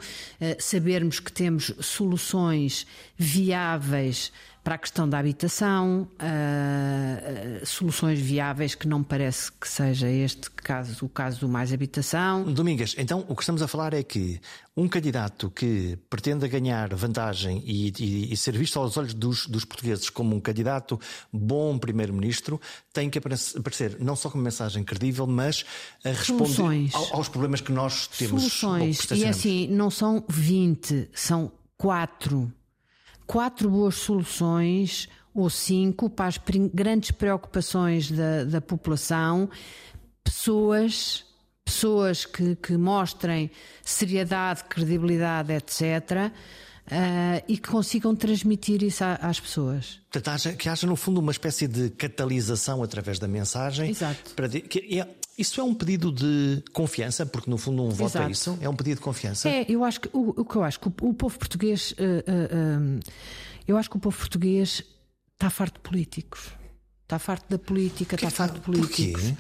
[0.59, 4.33] sabermos que temos soluções viáveis
[4.67, 11.07] para a questão da habitação, uh, soluções viáveis que não parece que seja este caso,
[11.07, 12.43] o caso do mais habitação.
[12.53, 14.41] Domingas, então o que estamos a falar é que
[14.77, 19.65] um candidato que pretenda ganhar vantagem e, e, e ser visto aos olhos dos, dos,
[19.65, 20.99] portugueses como um candidato
[21.33, 22.61] bom primeiro-ministro
[22.93, 25.65] tem que aparecer não só com mensagem credível, mas
[26.05, 28.53] a responder aos problemas que nós temos.
[28.53, 29.09] Soluções.
[29.13, 32.53] E é assim, não são 20, são quatro
[33.27, 36.41] quatro boas soluções ou cinco para as
[36.73, 39.51] grandes preocupações da, da população,
[40.25, 41.25] pessoas,
[41.65, 43.51] pessoas que, que mostrem
[43.83, 46.33] seriedade, credibilidade, etc.
[46.87, 50.01] Uh, e que consigam transmitir isso às pessoas.
[50.11, 53.91] Portanto, que haja, no fundo, uma espécie de catalisação através da mensagem.
[53.91, 54.35] Exato.
[54.35, 55.07] Para, que, é,
[55.39, 58.29] isso é um pedido de confiança, porque no fundo um voto é Exato.
[58.29, 58.59] é isso?
[58.61, 59.49] É um pedido de confiança?
[59.49, 61.93] É, eu acho que o, o que eu acho que o, o povo português.
[61.93, 63.01] Uh, uh,
[63.69, 64.83] eu acho que o povo português
[65.35, 66.49] está farto de políticos.
[67.03, 69.23] Está farto da política, está farto de políticos.
[69.23, 69.37] Porquê?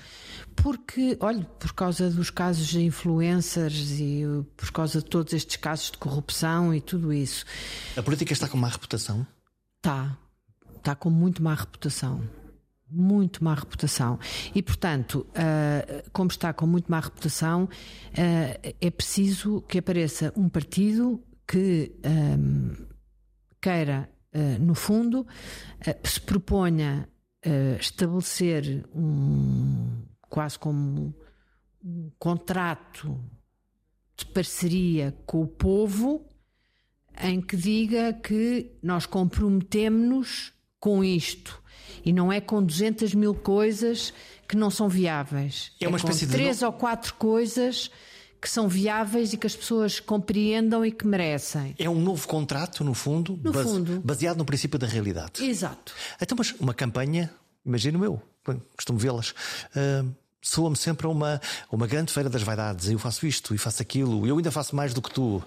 [0.54, 4.22] Porque, olha, por causa dos casos de influencers e
[4.56, 7.44] por causa de todos estes casos de corrupção e tudo isso.
[7.96, 9.26] A política está com má reputação?
[9.76, 10.16] Está.
[10.76, 12.22] Está com muito má reputação.
[12.88, 14.18] Muito má reputação.
[14.55, 20.49] E, portanto, uh, como está com muito má reputação, uh, é preciso que apareça um
[20.49, 22.87] partido que um,
[23.61, 25.27] queira, uh, no fundo,
[26.05, 27.09] se proponha
[27.79, 31.14] estabelecer um quase como
[31.85, 33.20] um contrato
[34.16, 36.27] de parceria com o povo
[37.22, 41.62] em que diga que nós comprometemos-nos com isto
[42.07, 44.14] e não é com 200 mil coisas
[44.47, 45.73] que não são viáveis.
[45.81, 47.90] É uma é espécie com três ou quatro coisas
[48.40, 51.75] que são viáveis e que as pessoas compreendam e que merecem.
[51.77, 53.69] É um novo contrato, no fundo, no base...
[53.69, 54.01] fundo.
[54.05, 55.45] baseado no princípio da realidade.
[55.45, 55.92] Exato.
[56.23, 57.29] Então, mas uma campanha,
[57.64, 58.23] imagino eu,
[58.77, 59.31] costumo vê-las.
[59.75, 60.14] Uh,
[60.46, 62.88] soa-me sempre a uma, uma grande feira das vaidades.
[62.88, 65.37] Eu faço isto e faço aquilo, eu ainda faço mais do que tu.
[65.37, 65.42] Uh,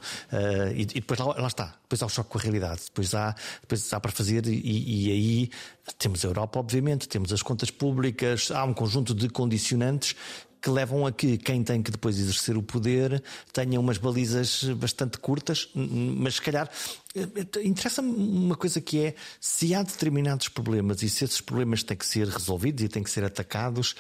[0.76, 1.74] e, e, depois lá, lá, está.
[1.84, 2.82] Depois há o choque com a realidade.
[2.86, 5.52] Depois há, depois há para fazer, e, e, aí
[5.98, 10.16] temos a Europa, obviamente, temos as contas públicas, há um conjunto de condicionantes
[10.62, 15.18] que levam a que quem tem que depois exercer o poder tenha umas balizas bastante
[15.18, 16.70] curtas, mas se calhar
[17.16, 21.98] eh, interessa-me uma coisa que é se há determinados problemas e se esses problemas têm
[21.98, 23.96] que ser resolvidos e têm que ser atacados.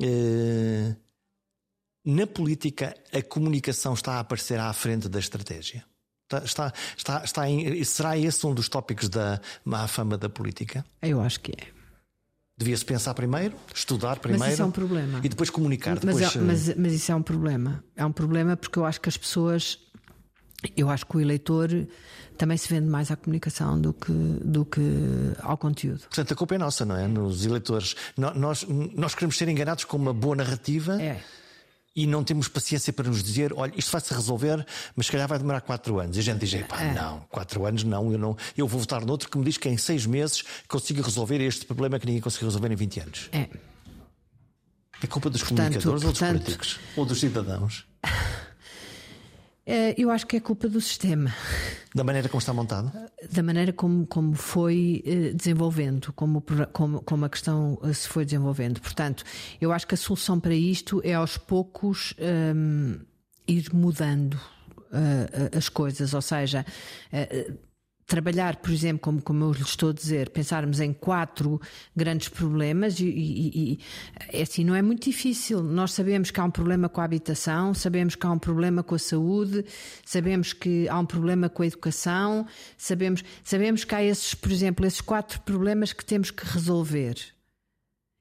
[0.00, 0.94] Eh,
[2.04, 5.84] na política, a comunicação está a aparecer à frente da estratégia.
[6.24, 10.84] Está, está, está, está em, será esse um dos tópicos da má fama da política?
[11.02, 11.75] Eu acho que é.
[12.58, 14.44] Devia-se pensar primeiro, estudar primeiro.
[14.44, 15.20] Mas isso é um problema.
[15.22, 15.98] E depois comunicar.
[15.98, 16.20] Depois...
[16.20, 17.84] Mas, é, mas, mas isso é um problema.
[17.94, 19.78] É um problema porque eu acho que as pessoas.
[20.74, 21.68] Eu acho que o eleitor
[22.38, 24.80] também se vende mais à comunicação do que, do que
[25.40, 26.00] ao conteúdo.
[26.00, 27.06] Portanto, a culpa é nossa, não é?
[27.06, 27.94] Nos eleitores.
[28.16, 31.00] Nós, nós queremos ser enganados com uma boa narrativa.
[31.00, 31.22] É
[31.96, 35.38] e não temos paciência para nos dizer, olha, isto vai-se resolver, mas se calhar vai
[35.38, 36.16] demorar quatro anos.
[36.16, 36.92] E a gente diz, pá, é.
[36.92, 39.78] não, quatro anos não, eu não, eu vou votar noutro que me diz que em
[39.78, 43.28] seis meses consigo resolver este problema que ninguém conseguiu resolver em 20 anos.
[43.32, 43.48] É.
[45.02, 46.80] É culpa dos portanto, comunicadores portanto, ou dos políticos?
[46.96, 47.86] Ou dos cidadãos?
[49.66, 51.34] Eh, eu acho que é culpa do sistema.
[51.92, 52.92] Da maneira como está montado?
[53.32, 56.40] Da maneira como, como foi eh, desenvolvendo, como,
[56.72, 58.80] como, como a questão eh, se foi desenvolvendo.
[58.80, 59.24] Portanto,
[59.60, 63.00] eu acho que a solução para isto é aos poucos um, ehm,
[63.48, 64.38] ir mudando
[65.54, 66.64] as coisas, ou seja,
[68.06, 71.60] trabalhar, por exemplo, como, como eu lhe estou a dizer, pensarmos em quatro
[71.94, 73.78] grandes problemas e, e, e
[74.32, 75.60] é assim não é muito difícil.
[75.62, 78.94] Nós sabemos que há um problema com a habitação, sabemos que há um problema com
[78.94, 79.64] a saúde,
[80.04, 82.46] sabemos que há um problema com a educação,
[82.78, 87.16] sabemos, sabemos que há esses, por exemplo, esses quatro problemas que temos que resolver.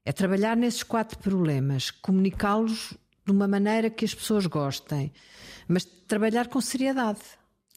[0.03, 5.11] É trabalhar nesses quatro problemas, comunicá-los de uma maneira que as pessoas gostem,
[5.67, 7.21] mas trabalhar com seriedade.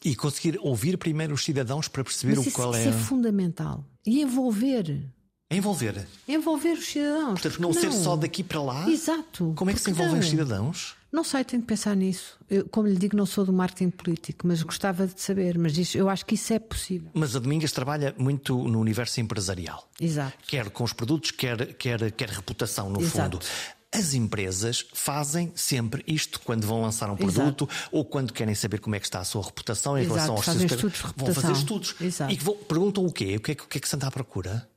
[0.03, 2.79] E conseguir ouvir primeiro os cidadãos para perceber Mas o qual é.
[2.79, 3.85] Isso é fundamental.
[4.05, 5.05] E envolver.
[5.51, 6.07] Envolver.
[6.27, 7.41] Envolver os cidadãos.
[7.41, 8.89] Portanto, não, não, ser só daqui para lá.
[8.89, 9.53] Exato.
[9.55, 10.19] Como é que se envolvem não?
[10.19, 10.95] os cidadãos?
[11.11, 12.37] Não sei, tenho que pensar nisso.
[12.47, 15.57] Eu, como lhe digo, não sou do marketing político, mas gostava de saber.
[15.57, 17.09] Mas isso, eu acho que isso é possível.
[17.15, 19.89] Mas a Domingas trabalha muito no universo empresarial.
[19.99, 20.37] Exato.
[20.45, 23.37] Quer com os produtos, quer, quer, quer reputação, no Exato.
[23.37, 23.45] fundo.
[23.91, 27.89] As empresas fazem sempre isto quando vão lançar um produto Exato.
[27.91, 30.45] ou quando querem saber como é que está a sua reputação em Exato, relação aos
[30.45, 31.95] seus estudos Vão fazer estudos.
[31.99, 32.31] Exato.
[32.31, 33.37] E vão, perguntam o quê?
[33.37, 34.69] O que, é, o que é que se anda à procura?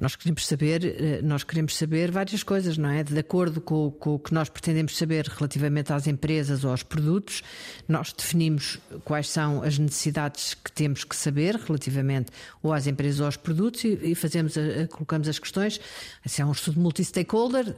[0.00, 3.02] Nós queremos saber nós queremos saber várias coisas não é?
[3.02, 7.42] De acordo com, com, o que nós pretendemos saber relativamente às empresas ou aos produtos
[7.88, 12.30] nós definimos quais são as necessidades que temos que saber relativamente
[12.62, 15.80] ou às empresas ou aos produtos e, e fazemos a, colocamos as questões.
[16.26, 17.74] Se é um estudo multi-stakeholder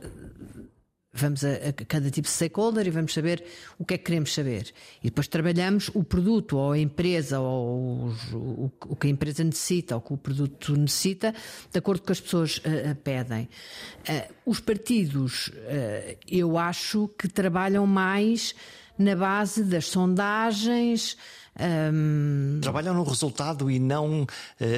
[1.14, 3.44] Vamos a, a, cada tipo de stakeholder e vamos saber
[3.78, 4.72] o que é que queremos saber.
[5.02, 9.44] E depois trabalhamos o produto ou a empresa ou o, o, o que a empresa
[9.44, 11.34] necessita ou o que o produto necessita,
[11.70, 13.46] de acordo com o que as pessoas uh, pedem.
[14.08, 18.54] Uh, os partidos, uh, eu acho que trabalham mais
[18.98, 21.18] na base das sondagens.
[21.92, 22.58] Um...
[22.62, 24.26] Trabalham no resultado e não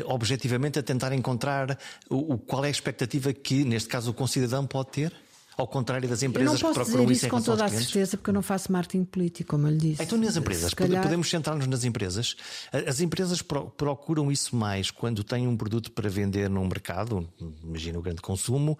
[0.07, 1.78] objetivamente a tentar encontrar
[2.11, 5.24] o, qual é a expectativa que, neste caso, o concidadão pode ter?
[5.57, 8.42] Ao contrário das empresas que procuram isso, isso com toda a certeza, porque eu não
[8.42, 10.02] faço marketing político, como eu lhe disse.
[10.02, 11.02] Então, nas empresas, calhar...
[11.02, 12.36] podemos centrar-nos nas empresas.
[12.72, 17.28] As empresas procuram isso mais quando têm um produto para vender num mercado,
[17.62, 18.78] imagina o grande consumo,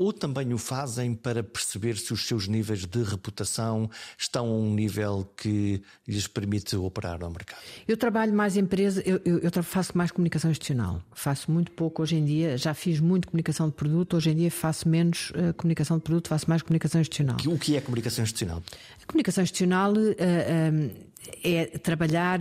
[0.00, 4.74] ou também o fazem para perceber se os seus níveis de reputação estão a um
[4.74, 7.60] nível que lhes permite operar no mercado?
[7.86, 11.02] Eu trabalho mais empresa, eu, eu, eu, faço mais comunicação institucional.
[11.12, 14.50] Faço muito pouco hoje em dia, já fiz muito comunicação de produto, hoje em dia
[14.50, 17.36] faço menos uh, comunicação de produto, faço mais comunicação institucional.
[17.44, 18.62] O que é comunicação institucional?
[19.02, 20.90] A comunicação institucional uh, uh,
[21.44, 22.40] é trabalhar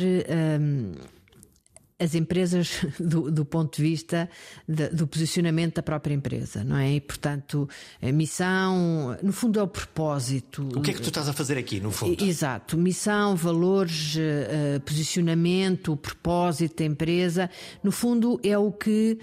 [1.99, 4.29] as empresas do, do, ponto de vista
[4.67, 6.93] de, do posicionamento da própria empresa, não é?
[6.93, 7.67] E, portanto,
[8.01, 10.67] a missão, no fundo, é o propósito.
[10.75, 12.23] O que é que tu estás a fazer aqui, no fundo?
[12.23, 12.77] Exato.
[12.77, 17.49] Missão, valores, uh, posicionamento, propósito da empresa.
[17.83, 19.19] No fundo, é o que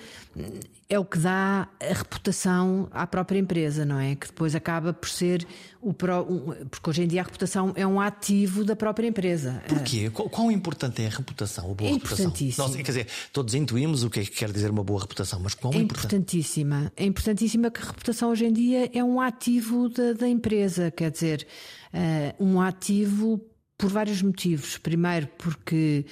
[0.88, 4.14] é o que dá a reputação à própria empresa, não é?
[4.14, 5.46] Que depois acaba por ser
[5.80, 6.24] o pro...
[6.70, 9.62] porque hoje em dia a reputação é um ativo da própria empresa.
[9.68, 10.10] Porquê?
[10.10, 12.32] Quão importante é a reputação, a boa é reputação?
[12.58, 15.54] Nós, quer dizer, todos intuímos o que é que quer dizer uma boa reputação, mas
[15.54, 16.92] quão é importantíssima.
[16.96, 21.10] É importantíssima que a reputação hoje em dia é um ativo da, da empresa, quer
[21.10, 21.46] dizer,
[21.92, 23.40] uh, um ativo
[23.76, 24.78] por vários motivos.
[24.78, 26.06] Primeiro, porque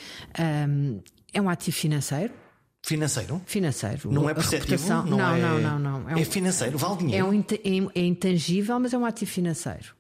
[0.69, 1.01] um,
[1.33, 2.44] é um ativo financeiro
[2.85, 3.41] Financeiro?
[3.47, 4.13] Financeiro.
[4.13, 4.87] Não é perceptivo?
[4.89, 5.41] Não, não, é...
[5.41, 6.19] não, não, não, É, um...
[6.19, 7.27] é financeiro, vale dinheiro.
[7.27, 9.95] É, um, é, é intangível, mas é um ativo financeiro.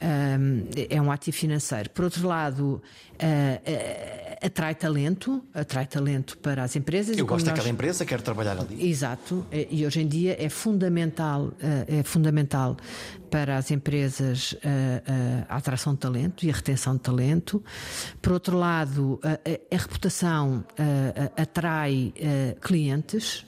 [0.00, 1.90] É um ativo financeiro.
[1.90, 7.16] Por outro lado, uh, uh, atrai talento, atrai talento para as empresas.
[7.16, 7.54] Eu gosto nós...
[7.54, 8.88] daquela empresa, quero trabalhar ali.
[8.88, 11.54] Exato, e hoje em dia é fundamental, uh,
[11.88, 12.76] é fundamental
[13.30, 14.56] para as empresas
[15.48, 17.62] a atração de talento e a retenção de talento.
[18.22, 19.32] Por outro lado, a,
[19.74, 20.64] a reputação
[21.36, 22.14] atrai
[22.62, 23.44] clientes.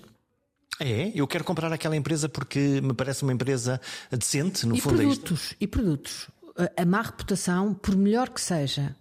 [0.78, 3.80] É, eu quero comprar aquela empresa porque me parece uma empresa
[4.10, 5.56] decente, no e fundo produtos, é isto.
[5.60, 6.28] E produtos
[6.76, 8.96] a má reputação, por melhor que seja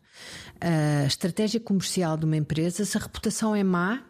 [0.62, 4.03] a estratégia comercial de uma empresa, se a reputação é má,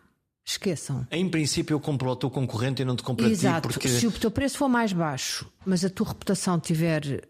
[0.43, 1.06] esqueçam.
[1.12, 3.68] Em princípio, eu compro ao teu concorrente e não te compro Exato.
[3.68, 3.74] a ti.
[3.74, 3.88] Porque...
[3.88, 7.28] Se o teu preço for mais baixo, mas a tua reputação estiver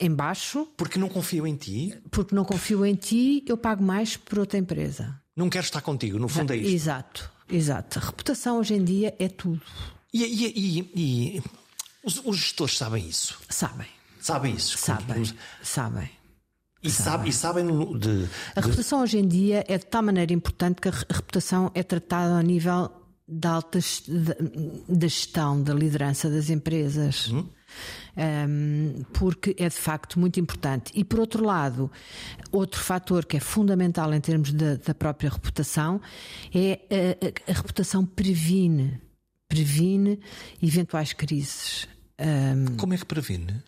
[0.00, 0.66] em baixo.
[0.76, 1.96] Porque não confio em ti?
[2.10, 5.20] Porque não confio em ti, eu pago mais por outra empresa.
[5.34, 6.72] Não quero estar contigo, no fundo é isto.
[6.72, 7.98] Exato, exato.
[7.98, 9.60] A reputação hoje em dia é tudo.
[10.12, 11.42] E, e, e, e
[12.02, 13.38] os, os gestores sabem isso?
[13.50, 13.95] Sabem.
[14.26, 14.76] Sabem isso?
[14.76, 15.24] Sabem.
[15.62, 16.10] Sabem.
[16.82, 17.64] E, sabe, e sabem
[17.96, 21.82] de, A reputação hoje em dia é de tal maneira importante que a reputação é
[21.84, 22.90] tratada a nível
[23.28, 23.78] da alta
[24.88, 27.30] da gestão, da liderança das empresas.
[27.32, 27.48] Hum?
[28.16, 30.90] Um, porque é de facto muito importante.
[30.92, 31.88] E por outro lado,
[32.50, 36.00] outro fator que é fundamental em termos da, da própria reputação
[36.52, 39.00] é a, a, a reputação previne,
[39.48, 40.18] previne
[40.60, 41.86] eventuais crises.
[42.18, 43.62] Um, Como é que previne?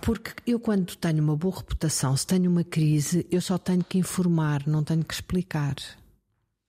[0.00, 3.98] Porque eu, quando tenho uma boa reputação, se tenho uma crise, eu só tenho que
[3.98, 5.74] informar, não tenho que explicar.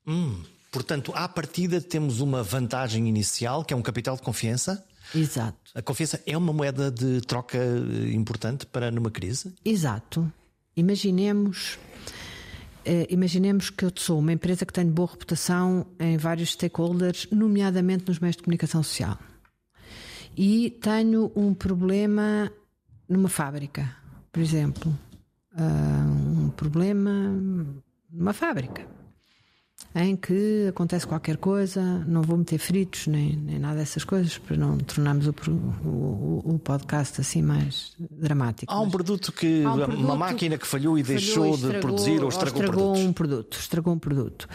[0.08, 4.84] Hum, portanto, à partida temos uma vantagem inicial, que é um capital de confiança.
[5.14, 5.72] Exato.
[5.76, 9.54] A confiança é uma moeda de troca eh, importante para numa crise?
[9.64, 10.32] Exato.
[10.76, 11.78] Imaginemos.
[12.88, 18.06] Uh, imaginemos que eu sou uma empresa que tem boa reputação em vários stakeholders, nomeadamente
[18.08, 19.20] nos meios de comunicação social.
[20.38, 22.52] E tenho um problema
[23.10, 23.96] numa fábrica,
[24.32, 24.96] por exemplo,
[25.54, 27.12] uh, um problema
[28.12, 28.86] numa fábrica
[29.96, 34.56] em que acontece qualquer coisa, não vou meter fritos nem, nem nada dessas coisas para
[34.56, 38.72] não tornarmos o, o, o podcast assim mais dramático.
[38.72, 41.74] Há um produto que um produto uma máquina que falhou e falhou deixou e estragou,
[41.74, 44.48] de produzir ou estragou, ou estragou um produto, estragou um produto.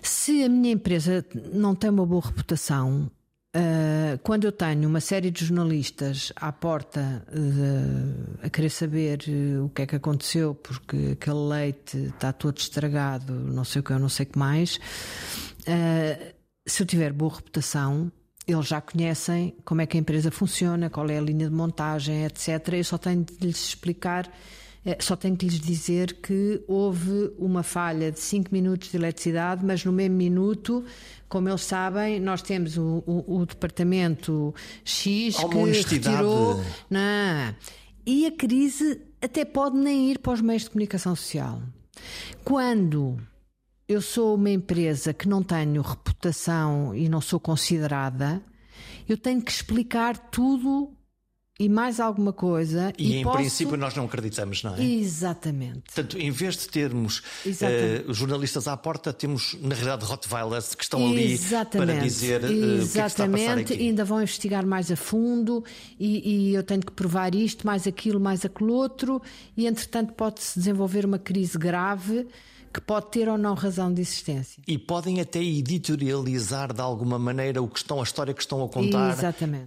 [0.00, 3.10] Se a minha empresa não tem uma boa reputação,
[3.54, 9.66] Uh, quando eu tenho uma série de jornalistas à porta de, a querer saber uh,
[9.66, 13.92] o que é que aconteceu, porque aquele leite está todo estragado, não sei o que,
[13.92, 14.76] eu não sei o que mais,
[15.68, 16.34] uh,
[16.66, 18.10] se eu tiver boa reputação,
[18.46, 22.24] eles já conhecem como é que a empresa funciona, qual é a linha de montagem,
[22.24, 22.68] etc.
[22.72, 24.32] Eu só tenho de lhes explicar,
[24.98, 29.84] só tenho de lhes dizer que houve uma falha de 5 minutos de eletricidade, mas
[29.84, 30.84] no mesmo minuto,
[31.28, 34.52] como eles sabem, nós temos o, o, o departamento
[34.84, 36.60] X Há que retirou.
[36.90, 37.54] Não.
[38.04, 41.62] E a crise até pode nem ir para os meios de comunicação social.
[42.42, 43.16] Quando
[43.88, 48.42] eu sou uma empresa que não tenho reputação e não sou considerada,
[49.08, 50.92] eu tenho que explicar tudo
[51.60, 52.92] e mais alguma coisa.
[52.98, 53.36] E, em posso...
[53.36, 54.82] princípio nós não acreditamos, não é?
[54.82, 55.82] Exatamente.
[55.86, 58.10] Portanto, em vez de termos Exatamente.
[58.10, 61.38] eh, jornalistas à porta, temos na realidade Rottweilers que estão ali
[61.70, 63.82] para dizer eh, o que é que está a passar Exatamente, aqui.
[63.82, 65.62] ainda vão investigar mais a fundo
[66.00, 69.20] e, e eu tenho que provar isto, mais aquilo, mais aquele outro,
[69.56, 72.26] e entretanto pode-se desenvolver uma crise grave
[72.72, 74.62] que pode ter ou não razão de existência.
[74.66, 78.68] E podem até editorializar de alguma maneira o que estão, a história que estão a
[78.68, 79.16] contar,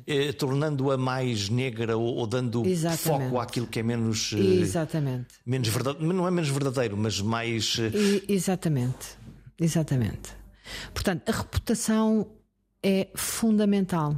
[0.08, 3.30] eh, tornando-a mais negra ou, ou dando Exatamente.
[3.30, 5.36] foco àquilo que é menos, eh, Exatamente.
[5.46, 7.78] menos verdadeiro, não é menos verdadeiro, mas mais.
[7.80, 9.18] eh, exatamente.
[9.60, 10.34] Exatamente.
[10.94, 12.28] Portanto, a reputação
[12.82, 14.16] é fundamental.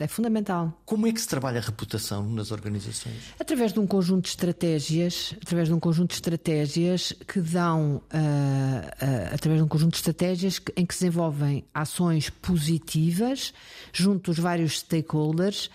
[0.00, 0.80] É fundamental.
[0.86, 3.34] Como é que se trabalha a reputação nas organizações?
[3.38, 8.90] Através de um conjunto de estratégias, através de um conjunto de estratégias que dão, ah,
[8.98, 13.52] ah, através de um conjunto de estratégias em que se desenvolvem ações positivas
[13.92, 15.70] junto dos vários stakeholders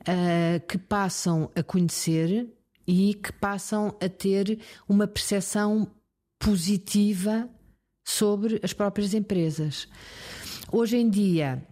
[0.00, 2.48] ah, que passam a conhecer
[2.84, 4.58] e que passam a ter
[4.88, 5.88] uma percepção
[6.40, 7.48] positiva
[8.04, 9.86] sobre as próprias empresas.
[10.72, 11.64] Hoje em dia,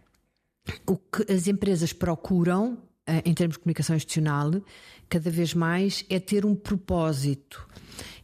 [0.87, 4.51] o que as empresas procuram, eh, em termos de comunicação institucional,
[5.09, 7.67] cada vez mais é ter um propósito.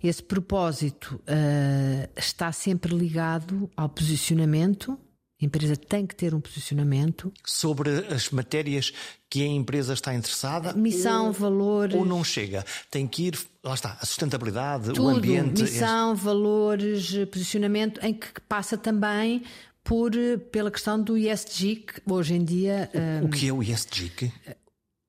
[0.02, 4.98] Esse propósito eh, está sempre ligado ao posicionamento.
[5.40, 7.32] A empresa tem que ter um posicionamento.
[7.44, 8.92] Sobre as matérias
[9.28, 10.72] que a empresa está interessada?
[10.72, 11.96] Missão, ou, valores.
[11.96, 12.64] Ou não chega?
[12.90, 15.62] Tem que ir, lá está, a sustentabilidade, Tudo, o ambiente.
[15.62, 19.42] missão, valores, posicionamento, em que passa também
[19.84, 22.88] por, eh, pela questão do ESG, que hoje em dia.
[22.92, 24.08] eh, O que é o ESG?
[24.10, 24.32] Que-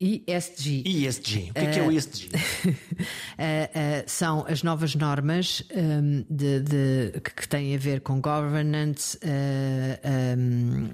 [0.02, 0.84] ESG.
[0.86, 1.52] ESG.
[1.52, 2.30] O que é, que é o ESG?
[4.08, 9.18] São as novas normas um, de, de- que, têm a ver com governance.
[9.18, 10.90] uh, um,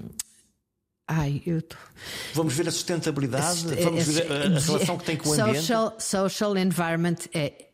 [1.08, 1.76] ai, eu tô...
[2.34, 5.58] Vamos ver a sustentabilidade, vamos ver a, a relação que tem com o ambiente.
[5.60, 7.69] social, social environment é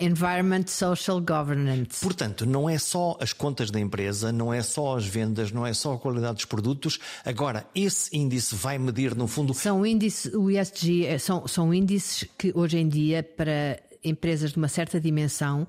[0.00, 2.00] environment social governance.
[2.02, 5.72] Portanto, não é só as contas da empresa, não é só as vendas, não é
[5.72, 6.98] só a qualidade dos produtos.
[7.24, 12.28] Agora, esse índice vai medir, no fundo, São índices, o ESG é- são, são índices
[12.38, 15.66] que hoje em dia, para empresas de uma certa dimensão,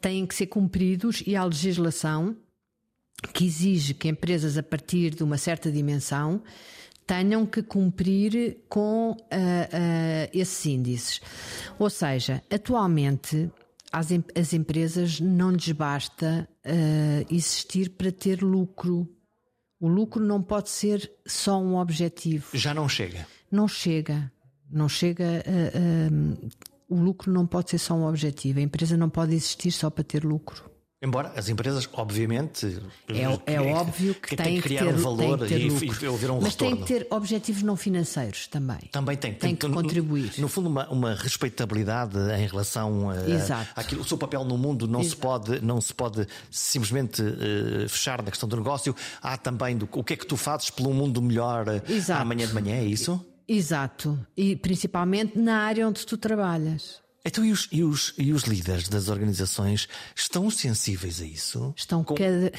[0.00, 2.36] têm que ser cumpridos e há legislação
[3.32, 6.42] que exige que empresas a partir de uma certa dimensão
[7.08, 11.20] tenham que cumprir com ah, ah, esses índices.
[11.78, 13.50] Ou seja, atualmente
[13.90, 19.08] as, em- as empresas não lhes basta ah, existir para ter lucro.
[19.80, 23.26] O lucro não pode ser só um objetivo já não chega.
[23.50, 24.30] não chega.
[24.70, 25.42] Não chega.
[26.90, 28.58] o lucro não pode ser só um objetivo.
[28.58, 30.70] A empresa não pode existir só para ter lucro.
[31.00, 32.76] Embora as empresas, obviamente,
[33.08, 35.68] É, é óbvio que, têm têm que criar ter, um valor têm que ter e,
[35.70, 36.04] lucro.
[36.04, 36.76] e haver um Mas retorno.
[36.76, 38.78] têm que ter objetivos não financeiros também.
[38.90, 39.32] Também tem.
[39.32, 40.32] Tem que no- contribuir.
[40.38, 43.70] No fundo, uma, uma respeitabilidade em relação a, Exato.
[43.76, 44.00] àquilo.
[44.00, 48.30] O seu papel no mundo não, se pode, não se pode simplesmente eh, fechar na
[48.32, 48.92] questão do negócio.
[49.22, 52.22] Há também do, o que é que tu fazes pelo mundo melhor eh, Exato.
[52.22, 53.24] amanhã de manhã, é isso?
[53.46, 54.18] Exato.
[54.36, 57.00] E principalmente na área onde tu trabalhas.
[57.28, 61.74] Então, e os, e, os, e os líderes das organizações estão sensíveis a isso?
[61.76, 62.50] Estão, Com- cada,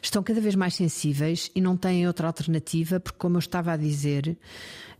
[0.00, 3.76] estão cada vez mais sensíveis e não têm outra alternativa, porque, como eu estava a
[3.76, 4.38] dizer,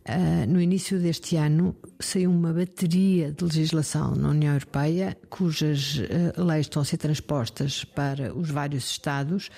[0.05, 5.99] ah, no início deste ano saiu uma bateria de legislação na União Europeia, cujas
[6.37, 9.49] ah, leis estão a ser transpostas para os vários Estados.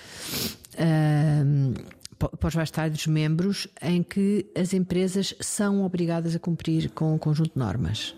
[2.18, 7.18] pa- para os vários Estados-membros, em que as empresas são obrigadas a cumprir com um
[7.18, 8.14] conjunto de normas.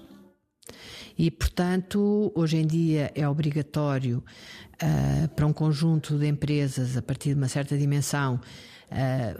[1.18, 4.22] E, portanto, hoje em dia é obrigatório
[4.80, 8.40] ah, para um conjunto de empresas a partir de uma certa dimensão
[8.88, 9.34] ah,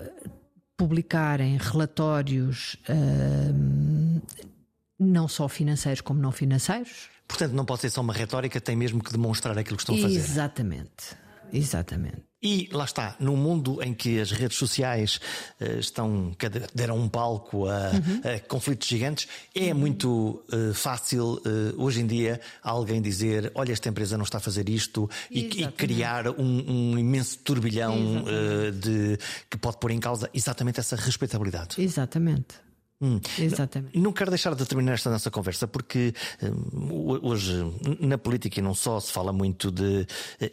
[0.76, 3.55] publicarem relatórios ah,
[4.99, 7.09] não só financeiros como não financeiros.
[7.29, 9.99] Portanto, não pode ser só uma retórica, tem mesmo que demonstrar aquilo que estão a
[9.99, 10.16] fazer.
[10.16, 11.16] Exatamente.
[11.53, 12.28] Exatamente.
[12.41, 15.20] E lá está, num mundo em que as redes sociais
[15.61, 16.36] uh, estão
[16.72, 18.20] deram um palco a, uhum.
[18.36, 23.89] a conflitos gigantes, é muito uh, fácil uh, hoje em dia alguém dizer: olha, esta
[23.89, 28.24] empresa não está a fazer isto e, e, criar um, um imenso turbilhão
[28.80, 29.18] de
[29.51, 31.82] que pode pôr em causa exatamente essa respeitabilidade.
[31.82, 32.68] Exatamente.
[33.01, 33.21] Hum.
[33.39, 33.97] Exatamente.
[33.97, 37.55] Não, quero deixar de terminar esta nossa conversa, porque hum, hoje
[38.01, 40.07] na política e não só se fala muito de uh,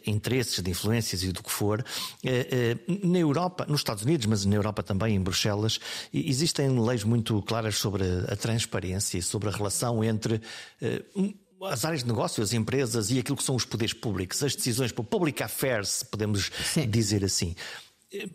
[0.06, 1.84] interesses, de influências e do que for.
[2.24, 5.80] Uh, uh, na Europa, nos Estados Unidos, mas na Europa também, em Bruxelas,
[6.14, 10.40] existem leis muito claras sobre a, a transparência e sobre a relação entre
[11.62, 14.92] as áreas de negócio, as empresas e aquilo que são os poderes públicos, as decisões
[14.92, 16.88] para public affairs, podemos Sim.
[16.88, 17.56] dizer assim.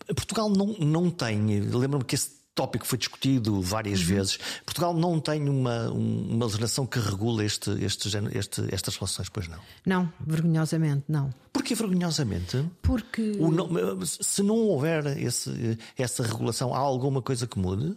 [0.08, 4.06] Portugal não, não tem, lembro-me que esse tópico foi discutido várias uhum.
[4.06, 4.40] vezes.
[4.64, 9.58] Portugal não tem uma, uma legislação que regula este, este, este, estas relações, pois não?
[9.84, 11.34] Não, vergonhosamente não.
[11.52, 12.64] Porquê vergonhosamente?
[12.84, 13.32] Porque.
[13.40, 17.96] O, se não houver esse, essa regulação, há alguma coisa que mude?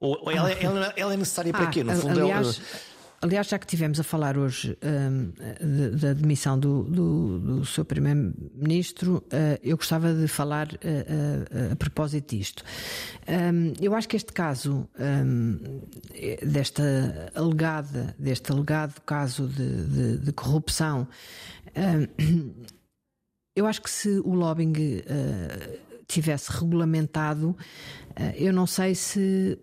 [0.00, 1.84] Ou ela, ah, ela, ela é necessária para ah, quê?
[1.84, 2.60] No fundo, aliás,
[3.20, 5.32] Aliás, já que tivemos a falar hoje um,
[5.96, 11.76] da demissão do, do, do seu Primeiro-Ministro, uh, eu gostava de falar uh, uh, a
[11.76, 12.62] propósito disto.
[13.28, 15.80] Um, eu acho que este caso, um,
[16.46, 21.08] desta alegada, deste alegado caso de, de, de corrupção,
[21.76, 22.52] hum,
[23.56, 25.02] eu acho que se o lobbying
[26.06, 27.56] tivesse regulamentado,
[28.36, 29.58] eu não sei se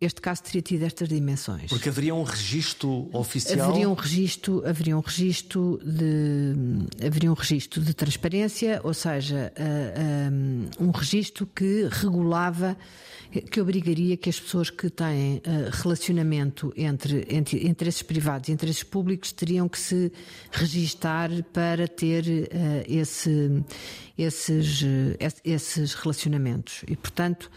[0.00, 1.70] este caso teria tido estas dimensões.
[1.70, 3.70] Porque haveria um registro oficial.
[3.70, 10.32] Haveria um registro, haveria um registro de haveria um registro de transparência, ou seja, uh,
[10.80, 12.76] um, um registro que regulava
[13.50, 18.82] que obrigaria que as pessoas que têm uh, relacionamento entre, entre, interesses privados e interesses
[18.82, 20.12] públicos teriam que se
[20.50, 23.64] registar para ter uh, esse,
[24.16, 26.84] esses, uh, esses relacionamentos.
[26.88, 27.50] E, portanto.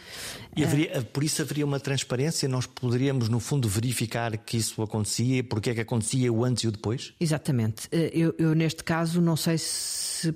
[0.55, 2.49] E haveria, por isso haveria uma transparência?
[2.49, 6.67] Nós poderíamos, no fundo, verificar que isso acontecia, porque é que acontecia o antes e
[6.67, 7.13] o depois?
[7.20, 7.88] Exatamente.
[7.91, 10.36] Eu, eu neste caso, não sei se,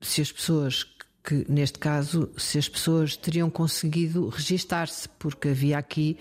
[0.00, 0.93] se as pessoas
[1.24, 6.18] que neste caso se as pessoas teriam conseguido registar-se, porque havia aqui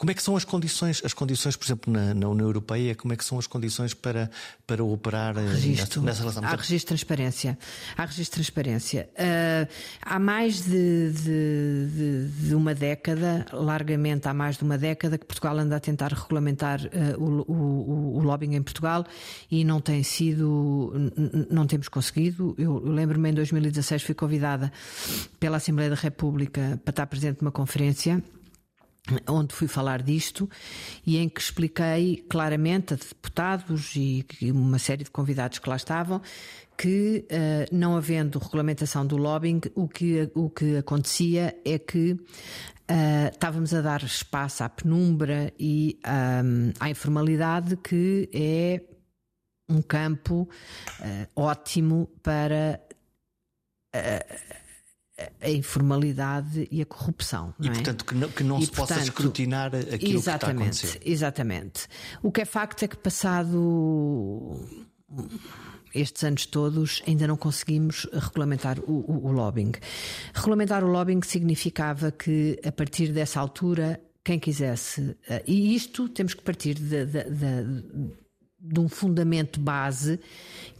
[0.00, 3.12] como é que são as condições, as condições, por exemplo, na, na União Europeia, como
[3.12, 4.30] é que são as condições para,
[4.66, 6.00] para operar eh, registro.
[6.00, 6.42] nessa, relação?
[6.42, 7.58] Há registro de transparência.
[7.98, 9.10] Há registro de transparência.
[9.12, 9.70] Uh,
[10.00, 15.26] há mais de, de, de, de, uma década, largamente há mais de uma década, que
[15.26, 19.04] Portugal anda a tentar regulamentar uh, o, o, o, lobbying em Portugal
[19.50, 21.12] e não tem sido,
[21.50, 22.54] não temos conseguido.
[22.56, 24.72] Eu, eu lembro-me em 2016 fui convidada
[25.38, 28.24] pela Assembleia da República para estar presente numa conferência
[29.28, 30.48] onde fui falar disto
[31.06, 36.20] e em que expliquei claramente a deputados e uma série de convidados que lá estavam
[36.80, 43.28] que, uh, não havendo regulamentação do lobbying, o que, o que acontecia é que uh,
[43.30, 46.00] estávamos a dar espaço à penumbra e
[46.42, 48.80] um, à informalidade, que é
[49.68, 50.48] um campo
[51.00, 52.80] uh, ótimo para
[55.40, 57.54] a informalidade e a corrupção.
[57.60, 57.72] e, é?
[57.72, 61.10] portanto, que não, que não e, se portanto, possa escrutinar aquilo exatamente, que está a.
[61.10, 61.86] Exatamente.
[62.22, 64.68] O que é facto é que, passado
[65.94, 69.72] estes anos todos, ainda não conseguimos regulamentar o, o, o lobbying.
[70.34, 76.34] Regulamentar o lobbying significava que, a partir dessa altura, quem quisesse, eh, e isto temos
[76.34, 77.06] que partir de,
[78.60, 80.20] de, um fundamento base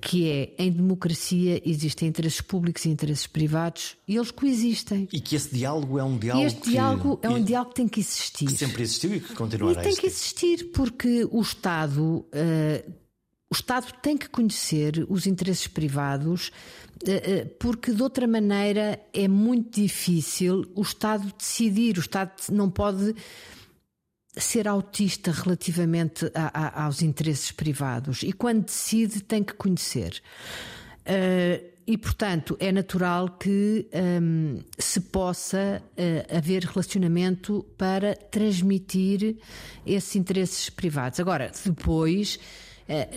[0.00, 5.08] que é em democracia existem interesses públicos e interesses privados e eles coexistem.
[5.12, 6.44] E que esse diálogo é um diálogo.
[6.44, 8.46] E este que, diálogo é um diálogo que tem que existir.
[8.46, 12.92] Que sempre existiu e que continuará e tem que existir porque o Estado, uh,
[13.50, 16.48] o Estado tem que conhecer os interesses privados
[17.02, 21.98] uh, porque de outra maneira é muito difícil o Estado decidir.
[21.98, 23.14] O Estado não pode
[24.36, 30.22] ser autista relativamente a, a, aos interesses privados e quando decide tem que conhecer.
[31.00, 33.88] Uh, e, portanto, é natural que
[34.22, 39.36] um, se possa uh, haver relacionamento para transmitir
[39.84, 41.18] esses interesses privados.
[41.18, 42.38] Agora, depois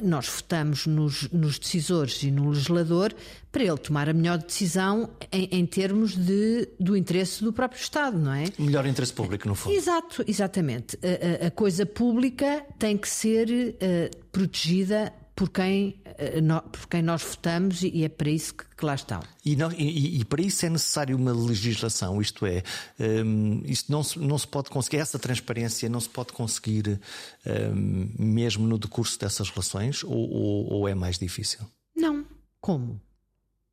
[0.03, 3.13] nós votamos nos, nos, decisores e no legislador
[3.51, 8.17] para ele tomar a melhor decisão em, em, termos de, do interesse do próprio Estado,
[8.17, 8.45] não é?
[8.57, 9.76] Melhor interesse público, no fundo.
[9.76, 10.97] Exato, exatamente.
[11.01, 17.01] A, a, a coisa pública tem que ser uh, protegida por quem, eh, por quem
[17.01, 19.21] nós votamos e é para isso que, que lá estão.
[19.43, 22.63] E, não, e, e, para isso é necessário uma legislação, isto é,
[22.99, 26.99] um, isto não se, não se pode conseguir, essa transparência não se pode conseguir
[27.45, 31.61] um, mesmo no decurso dessas relações ou, ou, ou é mais difícil?
[31.95, 32.25] Não.
[32.61, 33.01] Como?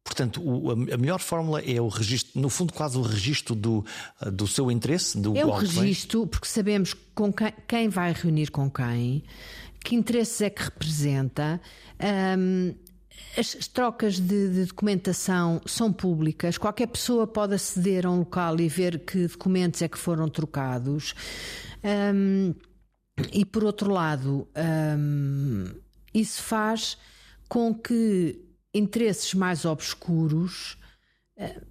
[0.03, 0.43] Portanto,
[0.93, 3.85] a melhor fórmula é o registro, no fundo, quase o registro do,
[4.33, 5.17] do seu interesse.
[5.17, 9.23] Do é o registro, porque sabemos com quem, quem, vai reunir com quem,
[9.85, 11.61] que interesses é que representa.
[12.39, 12.75] Um,
[13.37, 18.59] as, as trocas de, de, documentação são públicas, qualquer pessoa pode aceder a um local
[18.61, 21.15] e ver que documentos é que foram trocados.
[22.15, 22.55] Um,
[23.33, 24.49] e por outro lado,
[24.99, 25.67] um,
[26.13, 26.97] isso faz
[27.49, 28.41] com que
[28.73, 30.79] interesses mais obscuros
[31.37, 31.67] uh,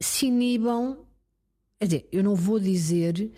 [0.00, 1.04] se inibam.
[1.78, 3.32] Quer dizer, eu não vou dizer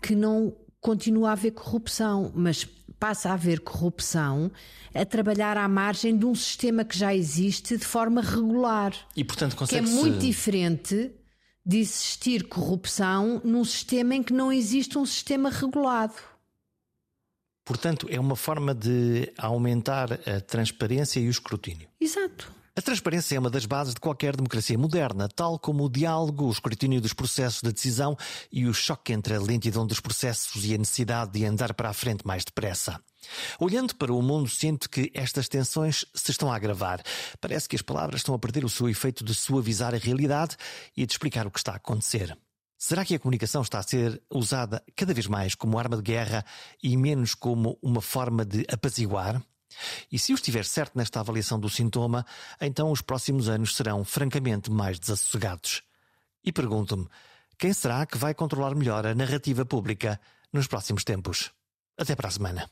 [0.00, 0.54] que não
[0.86, 2.64] continua a haver corrupção, mas
[2.96, 4.52] passa a haver corrupção
[4.94, 8.94] a trabalhar à margem de um sistema que já existe de forma regular.
[9.16, 11.10] E, portanto, que é muito diferente
[11.64, 16.14] de existir corrupção num sistema em que não existe um sistema regulado.
[17.64, 21.88] Portanto, é uma forma de aumentar a transparência e o escrutínio.
[22.00, 22.52] Exato.
[22.78, 26.50] A transparência é uma das bases de qualquer democracia moderna, tal como o diálogo, o
[26.50, 28.14] escrutínio dos processos de decisão
[28.52, 31.94] e o choque entre a lentidão dos processos e a necessidade de andar para a
[31.94, 33.00] frente mais depressa.
[33.58, 37.00] Olhando para o mundo, sinto que estas tensões se estão a agravar.
[37.40, 40.58] Parece que as palavras estão a perder o seu efeito de suavizar a realidade
[40.94, 42.36] e de explicar o que está a acontecer.
[42.76, 46.44] Será que a comunicação está a ser usada cada vez mais como arma de guerra
[46.82, 49.42] e menos como uma forma de apaziguar?
[50.10, 52.24] E se eu estiver certo nesta avaliação do sintoma,
[52.60, 55.82] então os próximos anos serão francamente mais desassossegados.
[56.44, 57.08] E pergunto-me:
[57.58, 60.20] quem será que vai controlar melhor a narrativa pública
[60.52, 61.50] nos próximos tempos?
[61.98, 62.70] Até para a semana.